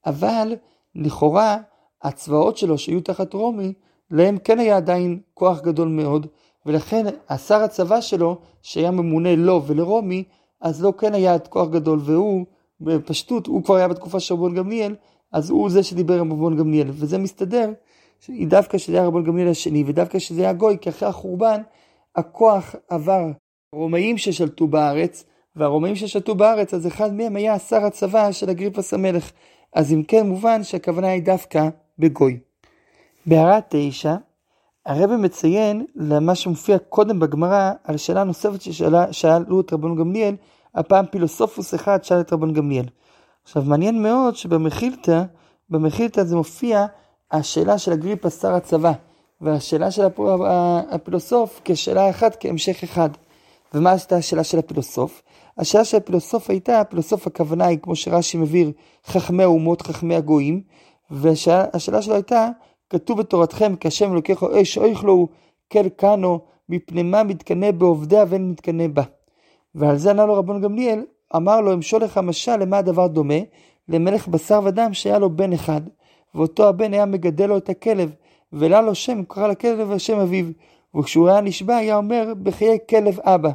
אבל 0.05 0.55
לכאורה 0.95 1.57
הצבאות 2.01 2.57
שלו 2.57 2.77
שהיו 2.77 3.01
תחת 3.01 3.33
רומי, 3.33 3.73
להם 4.11 4.37
כן 4.37 4.59
היה 4.59 4.77
עדיין 4.77 5.19
כוח 5.33 5.61
גדול 5.61 5.87
מאוד, 5.87 6.27
ולכן 6.65 7.05
השר 7.29 7.63
הצבא 7.63 8.01
שלו, 8.01 8.37
שהיה 8.61 8.91
ממונה 8.91 9.35
לו 9.35 9.63
ולרומי, 9.67 10.23
אז 10.61 10.83
לא 10.83 10.93
כן 10.97 11.13
היה 11.13 11.35
את 11.35 11.47
כוח 11.47 11.69
גדול, 11.69 11.99
והוא, 12.03 12.45
בפשטות, 12.81 13.47
הוא 13.47 13.63
כבר 13.63 13.75
היה 13.75 13.87
בתקופה 13.87 14.19
של 14.19 14.33
רבון 14.33 14.55
גמליאל, 14.55 14.95
אז 15.31 15.49
הוא 15.49 15.69
זה 15.69 15.83
שדיבר 15.83 16.19
עם 16.19 16.33
רבון 16.33 16.57
גמליאל, 16.57 16.87
וזה 16.91 17.17
מסתדר, 17.17 17.71
דווקא 18.29 18.77
שזה 18.77 18.97
היה 18.97 19.07
רבון 19.07 19.23
גמליאל 19.23 19.47
השני, 19.47 19.83
ודווקא 19.87 20.19
שזה 20.19 20.41
היה 20.41 20.53
גוי, 20.53 20.77
כי 20.81 20.89
אחרי 20.89 21.09
החורבן, 21.09 21.61
הכוח 22.15 22.75
עבר 22.89 23.31
הרומאים 23.73 24.17
ששלטו 24.17 24.67
בארץ, 24.67 25.23
והרומאים 25.55 25.95
ששלטו 25.95 26.35
בארץ, 26.35 26.73
אז 26.73 26.87
אחד 26.87 27.13
מהם 27.13 27.35
היה 27.35 27.59
שר 27.59 27.85
הצבא 27.85 28.31
של 28.31 28.49
אגריפס 28.49 28.93
המלך. 28.93 29.31
אז 29.73 29.93
אם 29.93 30.03
כן, 30.03 30.27
מובן 30.27 30.63
שהכוונה 30.63 31.07
היא 31.07 31.23
דווקא 31.23 31.69
בגוי. 31.99 32.39
בהערה 33.25 33.59
תשע, 33.69 34.15
הרב 34.85 35.15
מציין 35.15 35.85
למה 35.95 36.35
שמופיע 36.35 36.77
קודם 36.77 37.19
בגמרא 37.19 37.71
על 37.83 37.97
שאלה 37.97 38.23
נוספת 38.23 38.61
ששאלו 38.61 39.61
את 39.61 39.73
רבן 39.73 39.95
גמליאל, 39.95 40.35
הפעם 40.75 41.05
פילוסופוס 41.05 41.73
אחד 41.75 42.03
שאל 42.03 42.19
את 42.19 42.33
רבן 42.33 42.53
גמליאל. 42.53 42.85
עכשיו 43.43 43.63
מעניין 43.63 44.03
מאוד 44.03 44.35
שבמחילתא, 44.35 45.23
במחילתא 45.69 46.23
זה 46.23 46.35
מופיע 46.35 46.85
השאלה 47.31 47.77
של 47.77 47.91
אגריפא 47.91 48.29
שר 48.29 48.53
הצבא, 48.53 48.91
והשאלה 49.41 49.91
של 49.91 50.03
הפילוסוף 50.91 51.61
כשאלה 51.65 52.09
אחת, 52.09 52.37
כהמשך 52.39 52.83
אחד. 52.83 53.09
ומה 53.73 53.91
הייתה 53.91 54.15
השאלה 54.15 54.43
של 54.43 54.59
הפילוסוף? 54.59 55.21
השאלה 55.57 55.85
של 55.85 55.97
הפילוסוף 55.97 56.49
הייתה, 56.49 56.81
הפילוסוף 56.81 57.27
הכוונה 57.27 57.65
היא, 57.65 57.79
כמו 57.81 57.95
שרש"י 57.95 58.37
מבהיר, 58.37 58.71
חכמי 59.05 59.43
האומות, 59.43 59.81
חכמי 59.81 60.15
הגויים, 60.15 60.61
והשאלה 61.11 62.01
שלו 62.01 62.13
הייתה, 62.13 62.49
כתוב 62.89 63.19
בתורתכם, 63.19 63.75
כי 63.75 63.87
השם 63.87 64.11
אלוקיך 64.11 64.43
אש 64.43 64.77
אויך 64.77 65.03
לו 65.03 65.27
כל 65.71 65.89
קנו, 65.89 66.39
מפני 66.69 67.03
מה 67.03 67.23
מתקנא 67.23 67.71
בעובדיה 67.71 68.25
ואין 68.29 68.49
מתקנא 68.49 68.87
בה. 68.87 69.03
ועל 69.75 69.97
זה 69.97 70.09
ענה 70.09 70.25
לו 70.25 70.33
רבון 70.33 70.61
גמליאל, 70.61 71.05
אמר 71.35 71.61
לו, 71.61 71.73
אמשול 71.73 72.03
לך 72.03 72.17
משל 72.17 72.55
למה 72.55 72.77
הדבר 72.77 73.07
דומה? 73.07 73.39
למלך 73.89 74.27
בשר 74.27 74.59
ודם 74.63 74.93
שהיה 74.93 75.19
לו 75.19 75.29
בן 75.29 75.53
אחד, 75.53 75.81
ואותו 76.35 76.69
הבן 76.69 76.93
היה 76.93 77.05
מגדל 77.05 77.45
לו 77.45 77.57
את 77.57 77.69
הכלב, 77.69 78.11
ולה 78.53 78.81
לו 78.81 78.95
שם, 78.95 79.23
קרא 79.23 79.47
לכלב 79.47 79.91
על 79.91 79.97
שם 79.97 80.19
אביו, 80.19 80.45
וכשהוא 80.95 81.29
היה 81.29 81.41
נשבע 81.41 81.75
היה 81.75 81.97
אומר, 81.97 82.33
בחיי 82.43 82.77
כלב 82.89 83.19
אבא. 83.19 83.49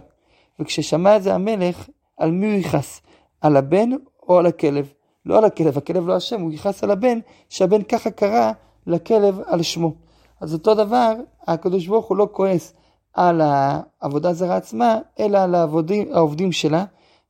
וכששמע 0.60 1.16
את 1.16 1.22
זה 1.22 1.34
המלך, 1.34 1.88
על 2.16 2.30
מי 2.30 2.46
הוא 2.46 2.60
יכעס? 2.60 3.00
על 3.40 3.56
הבן 3.56 3.90
או 4.28 4.38
על 4.38 4.46
הכלב? 4.46 4.92
לא 5.26 5.38
על 5.38 5.44
הכלב, 5.44 5.78
הכלב 5.78 6.06
לא 6.06 6.16
אשם, 6.16 6.40
הוא 6.40 6.52
יכעס 6.52 6.84
על 6.84 6.90
הבן, 6.90 7.18
שהבן 7.48 7.82
ככה 7.82 8.10
קרא 8.10 8.52
לכלב 8.86 9.40
על 9.46 9.62
שמו. 9.62 9.92
אז 10.40 10.54
אותו 10.54 10.74
דבר, 10.74 11.14
הקדוש 11.46 11.86
ברוך 11.86 12.06
הוא 12.06 12.16
לא 12.16 12.28
כועס 12.32 12.74
על 13.14 13.40
העבודה 13.44 14.32
זרה 14.32 14.56
עצמה, 14.56 14.98
אלא 15.20 15.38
על 15.38 15.54
העבודים, 15.54 16.08
העובדים 16.12 16.52
שלה. 16.52 16.84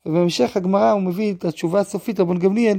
ובהמשך 0.07 0.57
הגמרא 0.57 0.91
הוא 0.91 1.03
מביא 1.03 1.35
את 1.35 1.45
התשובה 1.45 1.81
הסופית, 1.81 2.21
רבן 2.21 2.39
גמליאל 2.39 2.79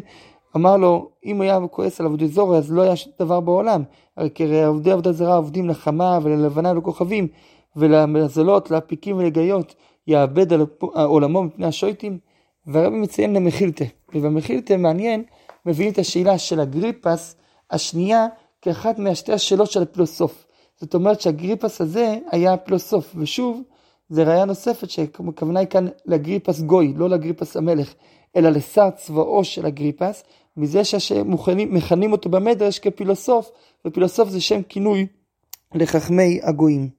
אמר 0.56 0.78
לו, 0.78 1.10
אם 1.26 1.42
היה 1.42 1.60
כועס 1.72 2.00
על 2.00 2.06
עבודי 2.06 2.28
זורה, 2.28 2.58
אז 2.58 2.72
לא 2.72 2.82
היה 2.82 2.94
דבר 3.20 3.40
בעולם. 3.40 3.84
הרי 4.18 4.30
כי 4.36 4.64
עובדי 4.64 4.92
עבודה 4.92 5.12
זרה 5.12 5.36
עובדים 5.36 5.70
לחמה 5.70 6.20
וללבנה 6.24 6.72
ולכוכבים, 6.72 7.28
ולמזלות, 7.76 8.72
לאפיקים 8.72 9.18
ולגיות, 9.18 9.76
יאבד 10.10 10.54
על 10.54 10.66
עולמו 10.94 11.44
מפני 11.44 11.66
השויטים. 11.66 12.20
והרבי 12.68 12.98
מציין 12.98 13.34
למחילתה. 13.34 13.86
ובמחילתה 14.16 14.78
מעניין, 14.78 15.24
מביאים 15.66 15.92
את 15.92 15.98
השאלה 15.98 16.38
של 16.38 16.60
אגריפס 16.62 17.36
השנייה 17.72 18.28
כאחת 18.62 19.00
מהשתי 19.00 19.34
השאלות 19.34 19.72
של 19.72 19.82
הפילוסוף. 19.82 20.46
זאת 20.78 20.94
אומרת 20.94 21.22
שהגריפס 21.22 21.82
הזה 21.82 22.18
היה 22.32 22.54
הפילוסוף, 22.54 23.16
ושוב, 23.16 23.62
זה 24.10 24.24
ראייה 24.24 24.46
נוספת 24.46 24.90
שהכוונה 24.90 25.60
היא 25.60 25.68
כאן 25.68 25.88
לגריפס 26.06 26.62
גוי, 26.62 26.94
לא 26.98 27.10
לגריפס 27.10 27.58
המלך, 27.58 27.94
אלא 28.36 28.50
לשר 28.50 28.90
צבאו 28.90 29.44
של 29.44 29.66
הגריפס, 29.66 30.24
מזה 30.58 30.84
שמכנים 30.84 32.12
אותו 32.12 32.30
במדרש 32.30 32.80
כפילוסוף, 32.80 33.52
ופילוסוף 33.86 34.30
זה 34.30 34.42
שם 34.42 34.62
כינוי 34.64 35.08
לחכמי 35.76 36.40
הגויים. 36.44 36.99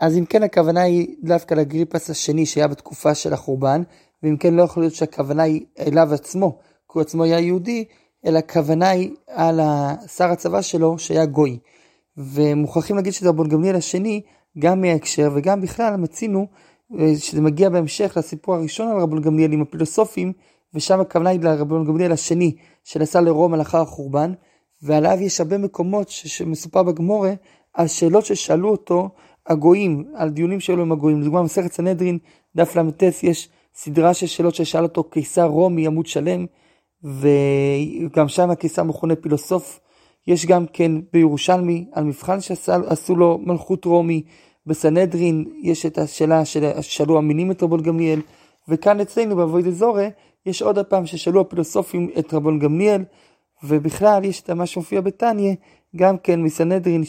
אז 0.00 0.18
אם 0.18 0.24
כן 0.24 0.42
הכוונה 0.42 0.82
היא 0.82 1.16
דווקא 1.22 1.54
לגריפס 1.54 2.10
השני 2.10 2.46
שהיה 2.46 2.68
בתקופה 2.68 3.14
של 3.14 3.32
החורבן, 3.32 3.82
ואם 4.22 4.36
כן 4.36 4.54
לא 4.54 4.62
יכול 4.62 4.82
להיות 4.82 4.94
שהכוונה 4.94 5.42
היא 5.42 5.64
אליו 5.78 6.14
עצמו, 6.14 6.58
כי 6.60 6.92
הוא 6.92 7.00
עצמו 7.00 7.24
היה 7.24 7.40
יהודי, 7.40 7.84
אלא 8.26 8.38
הכוונה 8.38 8.88
היא 8.88 9.10
על 9.26 9.60
שר 10.16 10.30
הצבא 10.30 10.62
שלו 10.62 10.98
שהיה 10.98 11.26
גוי. 11.26 11.58
ומוכרחים 12.16 12.96
להגיד 12.96 13.12
שזה 13.12 13.28
רבון 13.28 13.48
גמליאל 13.48 13.76
השני, 13.76 14.22
גם 14.58 14.80
מההקשר 14.80 15.30
וגם 15.34 15.60
בכלל 15.60 15.96
מצינו 15.96 16.46
אה, 16.98 17.12
שזה 17.18 17.40
מגיע 17.40 17.70
בהמשך 17.70 18.12
לסיפור 18.16 18.54
הראשון 18.54 18.88
על 18.88 19.00
רבון 19.00 19.22
גמליאל 19.22 19.52
עם 19.52 19.62
הפילוסופים, 19.62 20.32
ושם 20.74 21.00
הכוונה 21.00 21.30
היא 21.30 21.40
לרבון 21.40 21.84
גמליאל 21.84 22.12
השני 22.12 22.56
שנסע 22.84 23.20
לרומא 23.20 23.56
לאחר 23.56 23.80
החורבן, 23.80 24.32
ועליו 24.82 25.18
יש 25.20 25.40
הרבה 25.40 25.58
מקומות 25.58 26.08
שמסופר 26.08 26.82
בגמורה 26.82 27.32
על 27.74 27.86
שאלות 27.86 28.24
ששאלו 28.24 28.70
אותו 28.70 29.08
הגויים, 29.48 30.04
על 30.14 30.30
דיונים 30.30 30.60
שהיו 30.60 30.76
לו 30.76 30.82
עם 30.82 30.92
הגויים. 30.92 31.20
לדוגמה, 31.20 31.40
במסכת 31.40 31.72
סנהדרין, 31.72 32.18
דף 32.56 32.76
ל"ט, 32.76 33.02
יש 33.22 33.48
סדרה 33.74 34.14
של 34.14 34.26
שאלות 34.26 34.54
ששאל 34.54 34.82
אותו 34.82 35.04
קיסר 35.04 35.46
רומי, 35.46 35.86
עמוד 35.86 36.06
שלם, 36.06 36.46
וגם 37.04 38.28
שם 38.28 38.50
הקיסר 38.50 38.82
מכונה 38.82 39.16
פילוסוף. 39.16 39.80
יש 40.26 40.46
גם 40.46 40.66
כן 40.72 40.92
בירושלמי, 41.12 41.84
על 41.92 42.04
מבחן 42.04 42.40
שעשו 42.40 43.16
לו 43.16 43.38
מלכות 43.42 43.84
רומי. 43.84 44.22
בסנהדרין 44.66 45.44
יש 45.62 45.86
את 45.86 45.98
השאלה 45.98 46.44
ששאלו 46.44 47.18
המינים 47.18 47.50
את 47.50 47.62
רבון 47.62 47.82
גמליאל, 47.82 48.20
וכאן 48.68 49.00
אצלנו 49.00 49.36
באבוי 49.36 49.62
דזורי, 49.62 50.08
יש 50.46 50.62
עוד 50.62 50.78
הפעם 50.78 51.06
ששאלו 51.06 51.40
הפילוסופים 51.40 52.10
את 52.18 52.34
רבון 52.34 52.58
גמליאל, 52.58 53.04
ובכלל 53.64 54.24
יש 54.24 54.40
את 54.40 54.50
מה 54.50 54.66
שמופיע 54.66 55.00
בתניא, 55.00 55.54
גם 55.96 56.18
כן 56.18 56.42
מסנהדרין 56.42 57.02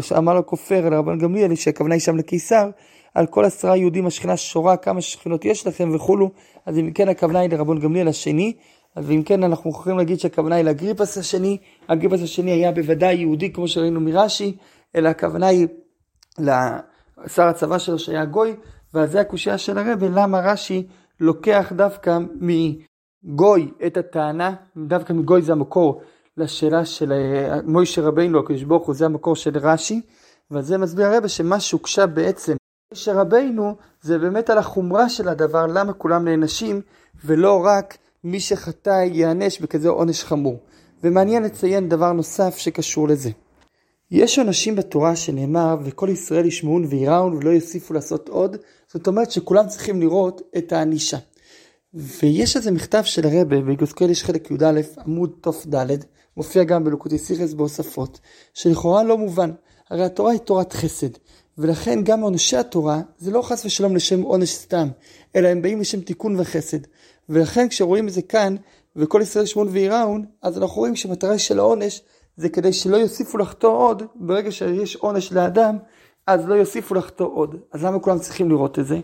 שאמר 0.00 0.34
לו 0.34 0.46
כופר 0.46 0.86
על 0.86 0.94
רבן 0.94 1.18
גמליאל 1.18 1.54
שהכוונה 1.54 1.94
היא 1.94 2.00
שם 2.00 2.16
לקיסר 2.16 2.70
על 3.14 3.26
כל 3.26 3.44
עשרה 3.44 3.76
יהודים 3.76 4.06
השכינה 4.06 4.36
שורה 4.36 4.76
כמה 4.76 5.00
שכינות 5.00 5.44
יש 5.44 5.66
לכם 5.66 5.90
וכולו. 5.94 6.30
אז 6.66 6.78
אם 6.78 6.90
כן 6.90 7.08
הכוונה 7.08 7.38
היא 7.38 7.50
לרבון 7.50 7.80
גמליאל 7.80 8.08
השני. 8.08 8.52
אז 8.96 9.10
אם 9.10 9.22
כן 9.22 9.42
אנחנו 9.42 9.70
יכולים 9.70 9.98
להגיד 9.98 10.20
שהכוונה 10.20 10.56
היא 10.56 10.64
לאגריפס 10.64 11.18
השני. 11.18 11.58
אגריפס 11.86 12.22
השני 12.22 12.50
היה 12.50 12.72
בוודאי 12.72 13.14
יהודי 13.14 13.52
כמו 13.52 13.68
שראינו 13.68 14.00
מרש"י 14.00 14.56
אלא 14.96 15.08
הכוונה 15.08 15.46
היא 15.46 15.66
לשר 16.38 17.42
הצבא 17.42 17.78
שלו 17.78 17.98
שהיה 17.98 18.24
גוי 18.24 18.56
ועל 18.94 19.06
זה 19.06 19.20
הקושייה 19.20 19.58
של 19.58 19.78
הרבי 19.78 20.08
למה 20.08 20.40
רש"י 20.40 20.86
לוקח 21.20 21.72
דווקא 21.76 22.18
מגוי 22.40 23.70
את 23.86 23.96
הטענה 23.96 24.54
דווקא 24.76 25.12
מגוי 25.12 25.42
זה 25.42 25.52
המקור 25.52 26.00
לשאלה 26.36 26.84
של 26.84 27.12
אה, 27.12 27.58
מוישה 27.64 28.02
רבינו, 28.02 28.38
הקדוש 28.38 28.62
ברוך 28.62 28.86
הוא, 28.86 28.94
זה 28.94 29.04
המקור 29.04 29.36
של 29.36 29.58
רש"י, 29.58 30.00
ועל 30.50 30.62
זה 30.62 30.78
מסביר 30.78 31.06
הרבה 31.06 31.28
שמה 31.28 31.60
שהוגשה 31.60 32.06
בעצם 32.06 32.56
מוישה 32.92 33.12
רבינו 33.12 33.76
זה 34.02 34.18
באמת 34.18 34.50
על 34.50 34.58
החומרה 34.58 35.08
של 35.08 35.28
הדבר, 35.28 35.66
למה 35.66 35.92
כולם 35.92 36.24
נענשים, 36.24 36.80
ולא 37.24 37.62
רק 37.64 37.98
מי 38.24 38.40
שחטא 38.40 38.90
ייענש 38.90 39.60
בכזה 39.60 39.88
עונש 39.88 40.24
חמור. 40.24 40.58
ומעניין 41.04 41.42
לציין 41.42 41.88
דבר 41.88 42.12
נוסף 42.12 42.56
שקשור 42.56 43.08
לזה. 43.08 43.30
יש 44.10 44.38
עונשים 44.38 44.76
בתורה 44.76 45.16
שנאמר 45.16 45.76
וכל 45.84 46.08
ישראל 46.08 46.46
ישמעון 46.46 46.84
ויראון 46.84 47.36
ולא 47.36 47.50
יוסיפו 47.50 47.94
לעשות 47.94 48.28
עוד, 48.28 48.56
זאת 48.88 49.06
אומרת 49.06 49.30
שכולם 49.30 49.68
צריכים 49.68 50.00
לראות 50.00 50.42
את 50.58 50.72
הענישה. 50.72 51.18
ויש 51.94 52.56
איזה 52.56 52.70
מכתב 52.70 53.02
של 53.04 53.26
הרבה, 53.26 53.60
ביגוסקל 53.60 54.10
יש 54.10 54.24
חלק 54.24 54.50
י"א 54.50 54.80
עמוד 55.06 55.32
תד, 55.40 56.04
מופיע 56.36 56.64
גם 56.64 56.84
בלוקוטי 56.84 57.18
סיכס 57.18 57.52
בהוספות, 57.52 58.20
שלכאורה 58.54 59.02
לא 59.02 59.18
מובן. 59.18 59.50
הרי 59.90 60.04
התורה 60.04 60.32
היא 60.32 60.40
תורת 60.40 60.72
חסד, 60.72 61.08
ולכן 61.58 62.04
גם 62.04 62.20
עונשי 62.20 62.56
התורה 62.56 63.00
זה 63.18 63.30
לא 63.30 63.42
חס 63.42 63.64
ושלום 63.64 63.96
לשם 63.96 64.22
עונש 64.22 64.54
סתם, 64.54 64.88
אלא 65.36 65.48
הם 65.48 65.62
באים 65.62 65.80
לשם 65.80 66.00
תיקון 66.00 66.40
וחסד. 66.40 66.78
ולכן 67.28 67.68
כשרואים 67.68 68.08
את 68.08 68.12
זה 68.12 68.22
כאן, 68.22 68.56
וכל 68.96 69.20
ישראל 69.22 69.46
שמון 69.46 69.68
ויראון, 69.70 70.24
אז 70.42 70.58
אנחנו 70.58 70.76
רואים 70.76 70.96
שמטרה 70.96 71.38
של 71.38 71.58
העונש 71.58 72.02
זה 72.36 72.48
כדי 72.48 72.72
שלא 72.72 72.96
יוסיפו 72.96 73.38
לחטוא 73.38 73.70
עוד, 73.70 74.02
ברגע 74.14 74.52
שיש 74.52 74.96
עונש 74.96 75.32
לאדם, 75.32 75.78
אז 76.26 76.48
לא 76.48 76.54
יוסיפו 76.54 76.94
לחטוא 76.94 77.30
עוד. 77.34 77.56
אז 77.72 77.84
למה 77.84 77.98
כולם 77.98 78.18
צריכים 78.18 78.50
לראות 78.50 78.78
את 78.78 78.86
זה? 78.86 79.00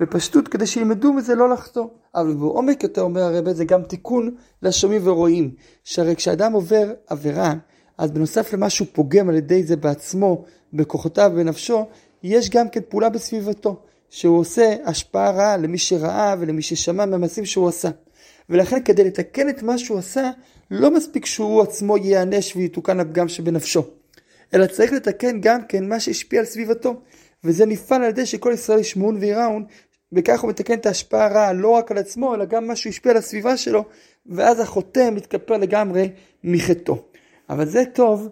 בפשטות 0.00 0.48
כדי 0.48 0.66
שילמדו 0.66 1.12
מזה 1.12 1.34
לא 1.34 1.50
לחטוא. 1.50 1.86
אבל 2.14 2.34
בעומק 2.34 2.82
יותר 2.82 3.02
אומר 3.02 3.20
הרבה 3.20 3.54
זה 3.54 3.64
גם 3.64 3.82
תיקון 3.82 4.34
לשומעים 4.62 5.02
ורואים. 5.04 5.50
שהרי 5.84 6.16
כשאדם 6.16 6.52
עובר 6.52 6.92
עבירה, 7.06 7.54
אז 7.98 8.10
בנוסף 8.10 8.52
למה 8.52 8.70
שהוא 8.70 8.88
פוגם 8.92 9.28
על 9.28 9.34
ידי 9.34 9.62
זה 9.62 9.76
בעצמו, 9.76 10.44
בכוחותיו 10.72 11.30
ובנפשו, 11.34 11.86
יש 12.22 12.50
גם 12.50 12.68
כן 12.68 12.80
פעולה 12.88 13.08
בסביבתו. 13.08 13.76
שהוא 14.14 14.38
עושה 14.38 14.74
השפעה 14.84 15.30
רעה 15.30 15.56
למי 15.56 15.78
שראה 15.78 16.34
ולמי 16.38 16.62
ששמע 16.62 17.06
מהמעשים 17.06 17.44
שהוא 17.44 17.68
עשה. 17.68 17.88
ולכן 18.50 18.82
כדי 18.82 19.04
לתקן 19.04 19.48
את 19.48 19.62
מה 19.62 19.78
שהוא 19.78 19.98
עשה, 19.98 20.30
לא 20.70 20.90
מספיק 20.90 21.26
שהוא 21.26 21.62
עצמו 21.62 21.96
ייענש 21.96 22.56
ויתוקן 22.56 23.00
הפגם 23.00 23.28
שבנפשו. 23.28 23.82
אלא 24.54 24.66
צריך 24.66 24.92
לתקן 24.92 25.40
גם 25.40 25.60
כן 25.68 25.88
מה 25.88 26.00
שהשפיע 26.00 26.40
על 26.40 26.46
סביבתו. 26.46 26.94
וזה 27.44 27.66
נפעל 27.66 28.02
על 28.02 28.08
ידי 28.08 28.26
שכל 28.26 28.50
ישראל 28.54 28.78
ישמעון 28.78 29.16
ויראון, 29.20 29.64
וכך 30.14 30.40
הוא 30.40 30.50
מתקן 30.50 30.74
את 30.74 30.86
ההשפעה 30.86 31.26
הרעה 31.26 31.52
לא 31.52 31.68
רק 31.68 31.90
על 31.90 31.98
עצמו, 31.98 32.34
אלא 32.34 32.44
גם 32.44 32.66
מה 32.66 32.76
שהוא 32.76 32.90
השפיע 32.90 33.12
על 33.12 33.18
הסביבה 33.18 33.56
שלו, 33.56 33.84
ואז 34.26 34.60
החוטא 34.60 35.10
מתכפר 35.12 35.56
לגמרי 35.56 36.10
מחטאו. 36.44 37.02
אבל 37.50 37.66
זה 37.66 37.82
טוב, 37.92 38.28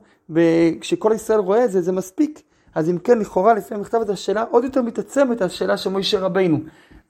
כשכל 0.80 1.12
ישראל 1.14 1.38
רואה 1.38 1.64
את 1.64 1.72
זה, 1.72 1.80
זה 1.80 1.92
מספיק. 1.92 2.42
אז 2.74 2.90
אם 2.90 2.98
כן, 2.98 3.18
לכאורה 3.18 3.54
לפי 3.54 3.74
המכתב 3.74 3.98
הזה, 3.98 4.12
השאלה 4.12 4.44
עוד 4.50 4.64
יותר 4.64 4.82
מתעצמת, 4.82 5.42
השאלה 5.42 5.76
של 5.76 5.90
מוישה 5.90 6.20
רבינו. 6.20 6.58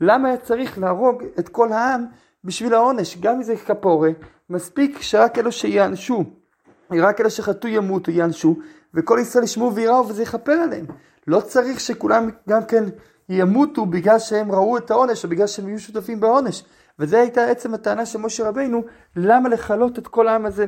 למה 0.00 0.28
היה 0.28 0.36
צריך 0.36 0.78
להרוג 0.78 1.22
את 1.38 1.48
כל 1.48 1.72
העם 1.72 2.04
בשביל 2.44 2.74
העונש? 2.74 3.16
גם 3.20 3.34
אם 3.34 3.42
זה 3.42 3.56
כפורה, 3.56 4.10
מספיק 4.50 5.02
שרק 5.02 5.38
אלו 5.38 5.52
שיענשו, 5.52 6.24
רק 6.90 7.20
אלו 7.20 7.30
שחטאו 7.30 7.68
ימותו 7.68 8.10
יענשו, 8.10 8.56
וכל 8.94 9.18
ישראל 9.22 9.44
ישמעו 9.44 9.74
ויראו 9.74 10.08
וזה 10.08 10.22
יכפר 10.22 10.52
עליהם. 10.52 10.86
לא 11.26 11.40
צריך 11.40 11.80
שכולם 11.80 12.30
גם 12.48 12.64
כן 12.64 12.84
ימותו 13.32 13.86
בגלל 13.86 14.18
שהם 14.18 14.52
ראו 14.52 14.76
את 14.76 14.90
העונש 14.90 15.24
או 15.24 15.28
בגלל 15.28 15.46
שהם 15.46 15.68
יהיו 15.68 15.78
שותפים 15.80 16.20
בעונש. 16.20 16.64
וזו 16.98 17.16
הייתה 17.16 17.44
עצם 17.44 17.74
הטענה 17.74 18.06
של 18.06 18.18
משה 18.18 18.48
רבינו, 18.48 18.82
למה 19.16 19.48
לכלות 19.48 19.98
את 19.98 20.08
כל 20.08 20.28
העם 20.28 20.46
הזה? 20.46 20.66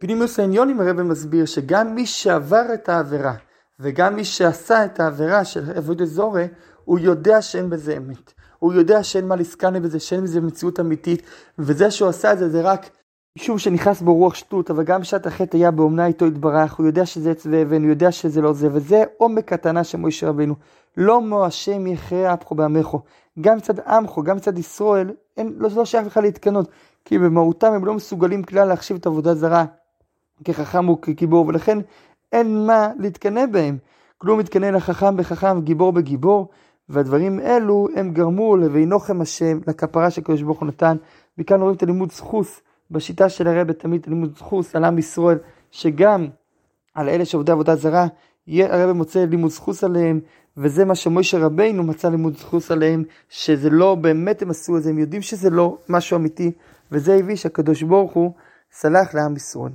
פנימיוס 0.00 0.40
העניונים 0.40 0.80
הרב 0.80 1.02
מסביר 1.02 1.44
שגם 1.44 1.94
מי 1.94 2.06
שעבר 2.06 2.74
את 2.74 2.88
העבירה 2.88 3.34
וגם 3.80 4.16
מי 4.16 4.24
שעשה 4.24 4.84
את 4.84 5.00
העבירה 5.00 5.44
של 5.44 5.70
אבוד 5.78 6.02
אזורי, 6.02 6.48
הוא 6.84 6.98
יודע 6.98 7.42
שאין 7.42 7.70
בזה 7.70 7.96
אמת. 7.96 8.32
הוא 8.58 8.72
יודע 8.72 9.02
שאין 9.02 9.28
מה 9.28 9.36
לסקנה 9.36 9.80
בזה, 9.80 10.00
שאין 10.00 10.22
בזה 10.22 10.40
מציאות 10.40 10.80
אמיתית, 10.80 11.22
וזה 11.58 11.90
שהוא 11.90 12.08
עשה 12.08 12.32
את 12.32 12.38
זה 12.38 12.48
זה 12.48 12.60
רק 12.62 12.90
משום 13.38 13.58
שנכנס 13.58 14.02
בו 14.02 14.14
רוח 14.14 14.34
שטות, 14.34 14.70
אבל 14.70 14.84
גם 14.84 15.00
בשעת 15.00 15.26
החטא 15.26 15.56
היה 15.56 15.70
באומנה 15.70 16.06
איתו 16.06 16.26
יתברך, 16.26 16.74
הוא 16.74 16.86
יודע 16.86 17.06
שזה 17.06 17.30
עץ 17.30 17.46
ואבן, 17.50 17.82
הוא 17.82 17.90
יודע 17.90 18.12
שזה 18.12 18.40
לא 18.40 18.52
זה, 18.52 18.68
וזה 18.72 19.04
עומק 19.16 19.52
הטענה 19.52 19.84
של 19.84 19.98
מוישה 19.98 20.28
רבינו. 20.28 20.54
לא 20.96 21.20
מו 21.20 21.44
השם 21.44 21.86
יכרה 21.86 22.34
אפחו 22.34 22.54
בעמכו. 22.54 23.00
גם 23.40 23.56
מצד 23.56 23.80
עמכו, 23.80 24.22
גם 24.22 24.36
מצד 24.36 24.58
ישראל, 24.58 25.10
אין, 25.36 25.54
לא, 25.56 25.68
לא 25.76 25.84
שייך 25.84 26.06
בכלל 26.06 26.22
להתקנות, 26.22 26.68
כי 27.04 27.18
במהותם 27.18 27.72
הם 27.72 27.84
לא 27.84 27.94
מסוגלים 27.94 28.42
כלל 28.42 28.68
להחשיב 28.68 28.96
את 28.96 29.06
עבודה 29.06 29.34
זרה 29.34 29.64
כחכם 30.44 30.88
וכגיבור, 30.88 31.46
ולכן 31.46 31.78
אין 32.32 32.66
מה 32.66 32.88
להתקנא 32.98 33.46
בהם. 33.46 33.78
כלום 34.18 34.38
מתקנא 34.38 34.66
לחכם 34.66 35.16
בחכם, 35.16 35.60
גיבור 35.60 35.92
בגיבור, 35.92 36.48
והדברים 36.88 37.40
אלו 37.40 37.88
הם 37.96 38.10
גרמו 38.10 38.56
ל"וינוחם 38.56 39.20
השם", 39.20 39.58
לכפרה 39.66 40.10
שקדוש 40.10 40.42
ברוך 40.42 40.60
הוא 40.60 40.68
נתן, 40.68 40.96
וכאן 41.38 41.60
רואים 41.60 41.76
את 41.76 41.82
הלימוד 41.82 42.12
סחוס. 42.12 42.60
בשיטה 42.90 43.28
של 43.28 43.48
הרב 43.48 43.72
תמיד 43.72 44.06
לימוד 44.06 44.36
זכוס 44.36 44.76
על 44.76 44.84
עם 44.84 44.98
ישראל, 44.98 45.38
שגם 45.70 46.28
על 46.94 47.08
אלה 47.08 47.24
שעובדי 47.24 47.52
עבודה 47.52 47.76
זרה, 47.76 48.06
הרב 48.48 48.92
מוצא 48.92 49.24
לימוד 49.24 49.50
זכוס 49.50 49.84
עליהם, 49.84 50.20
וזה 50.56 50.84
מה 50.84 50.94
שמוישה 50.94 51.38
רבינו 51.38 51.82
מצא 51.82 52.08
לימוד 52.08 52.36
זכוס 52.36 52.70
עליהם, 52.70 53.04
שזה 53.28 53.70
לא 53.70 53.94
באמת 53.94 54.42
הם 54.42 54.50
עשו 54.50 54.76
את 54.76 54.82
זה, 54.82 54.90
הם 54.90 54.98
יודעים 54.98 55.22
שזה 55.22 55.50
לא 55.50 55.78
משהו 55.88 56.16
אמיתי, 56.16 56.52
וזה 56.92 57.14
הביא 57.14 57.36
שהקדוש 57.36 57.82
ברוך 57.82 58.12
הוא 58.12 58.32
סלח 58.72 59.14
לעם 59.14 59.36
ישראל. 59.36 59.72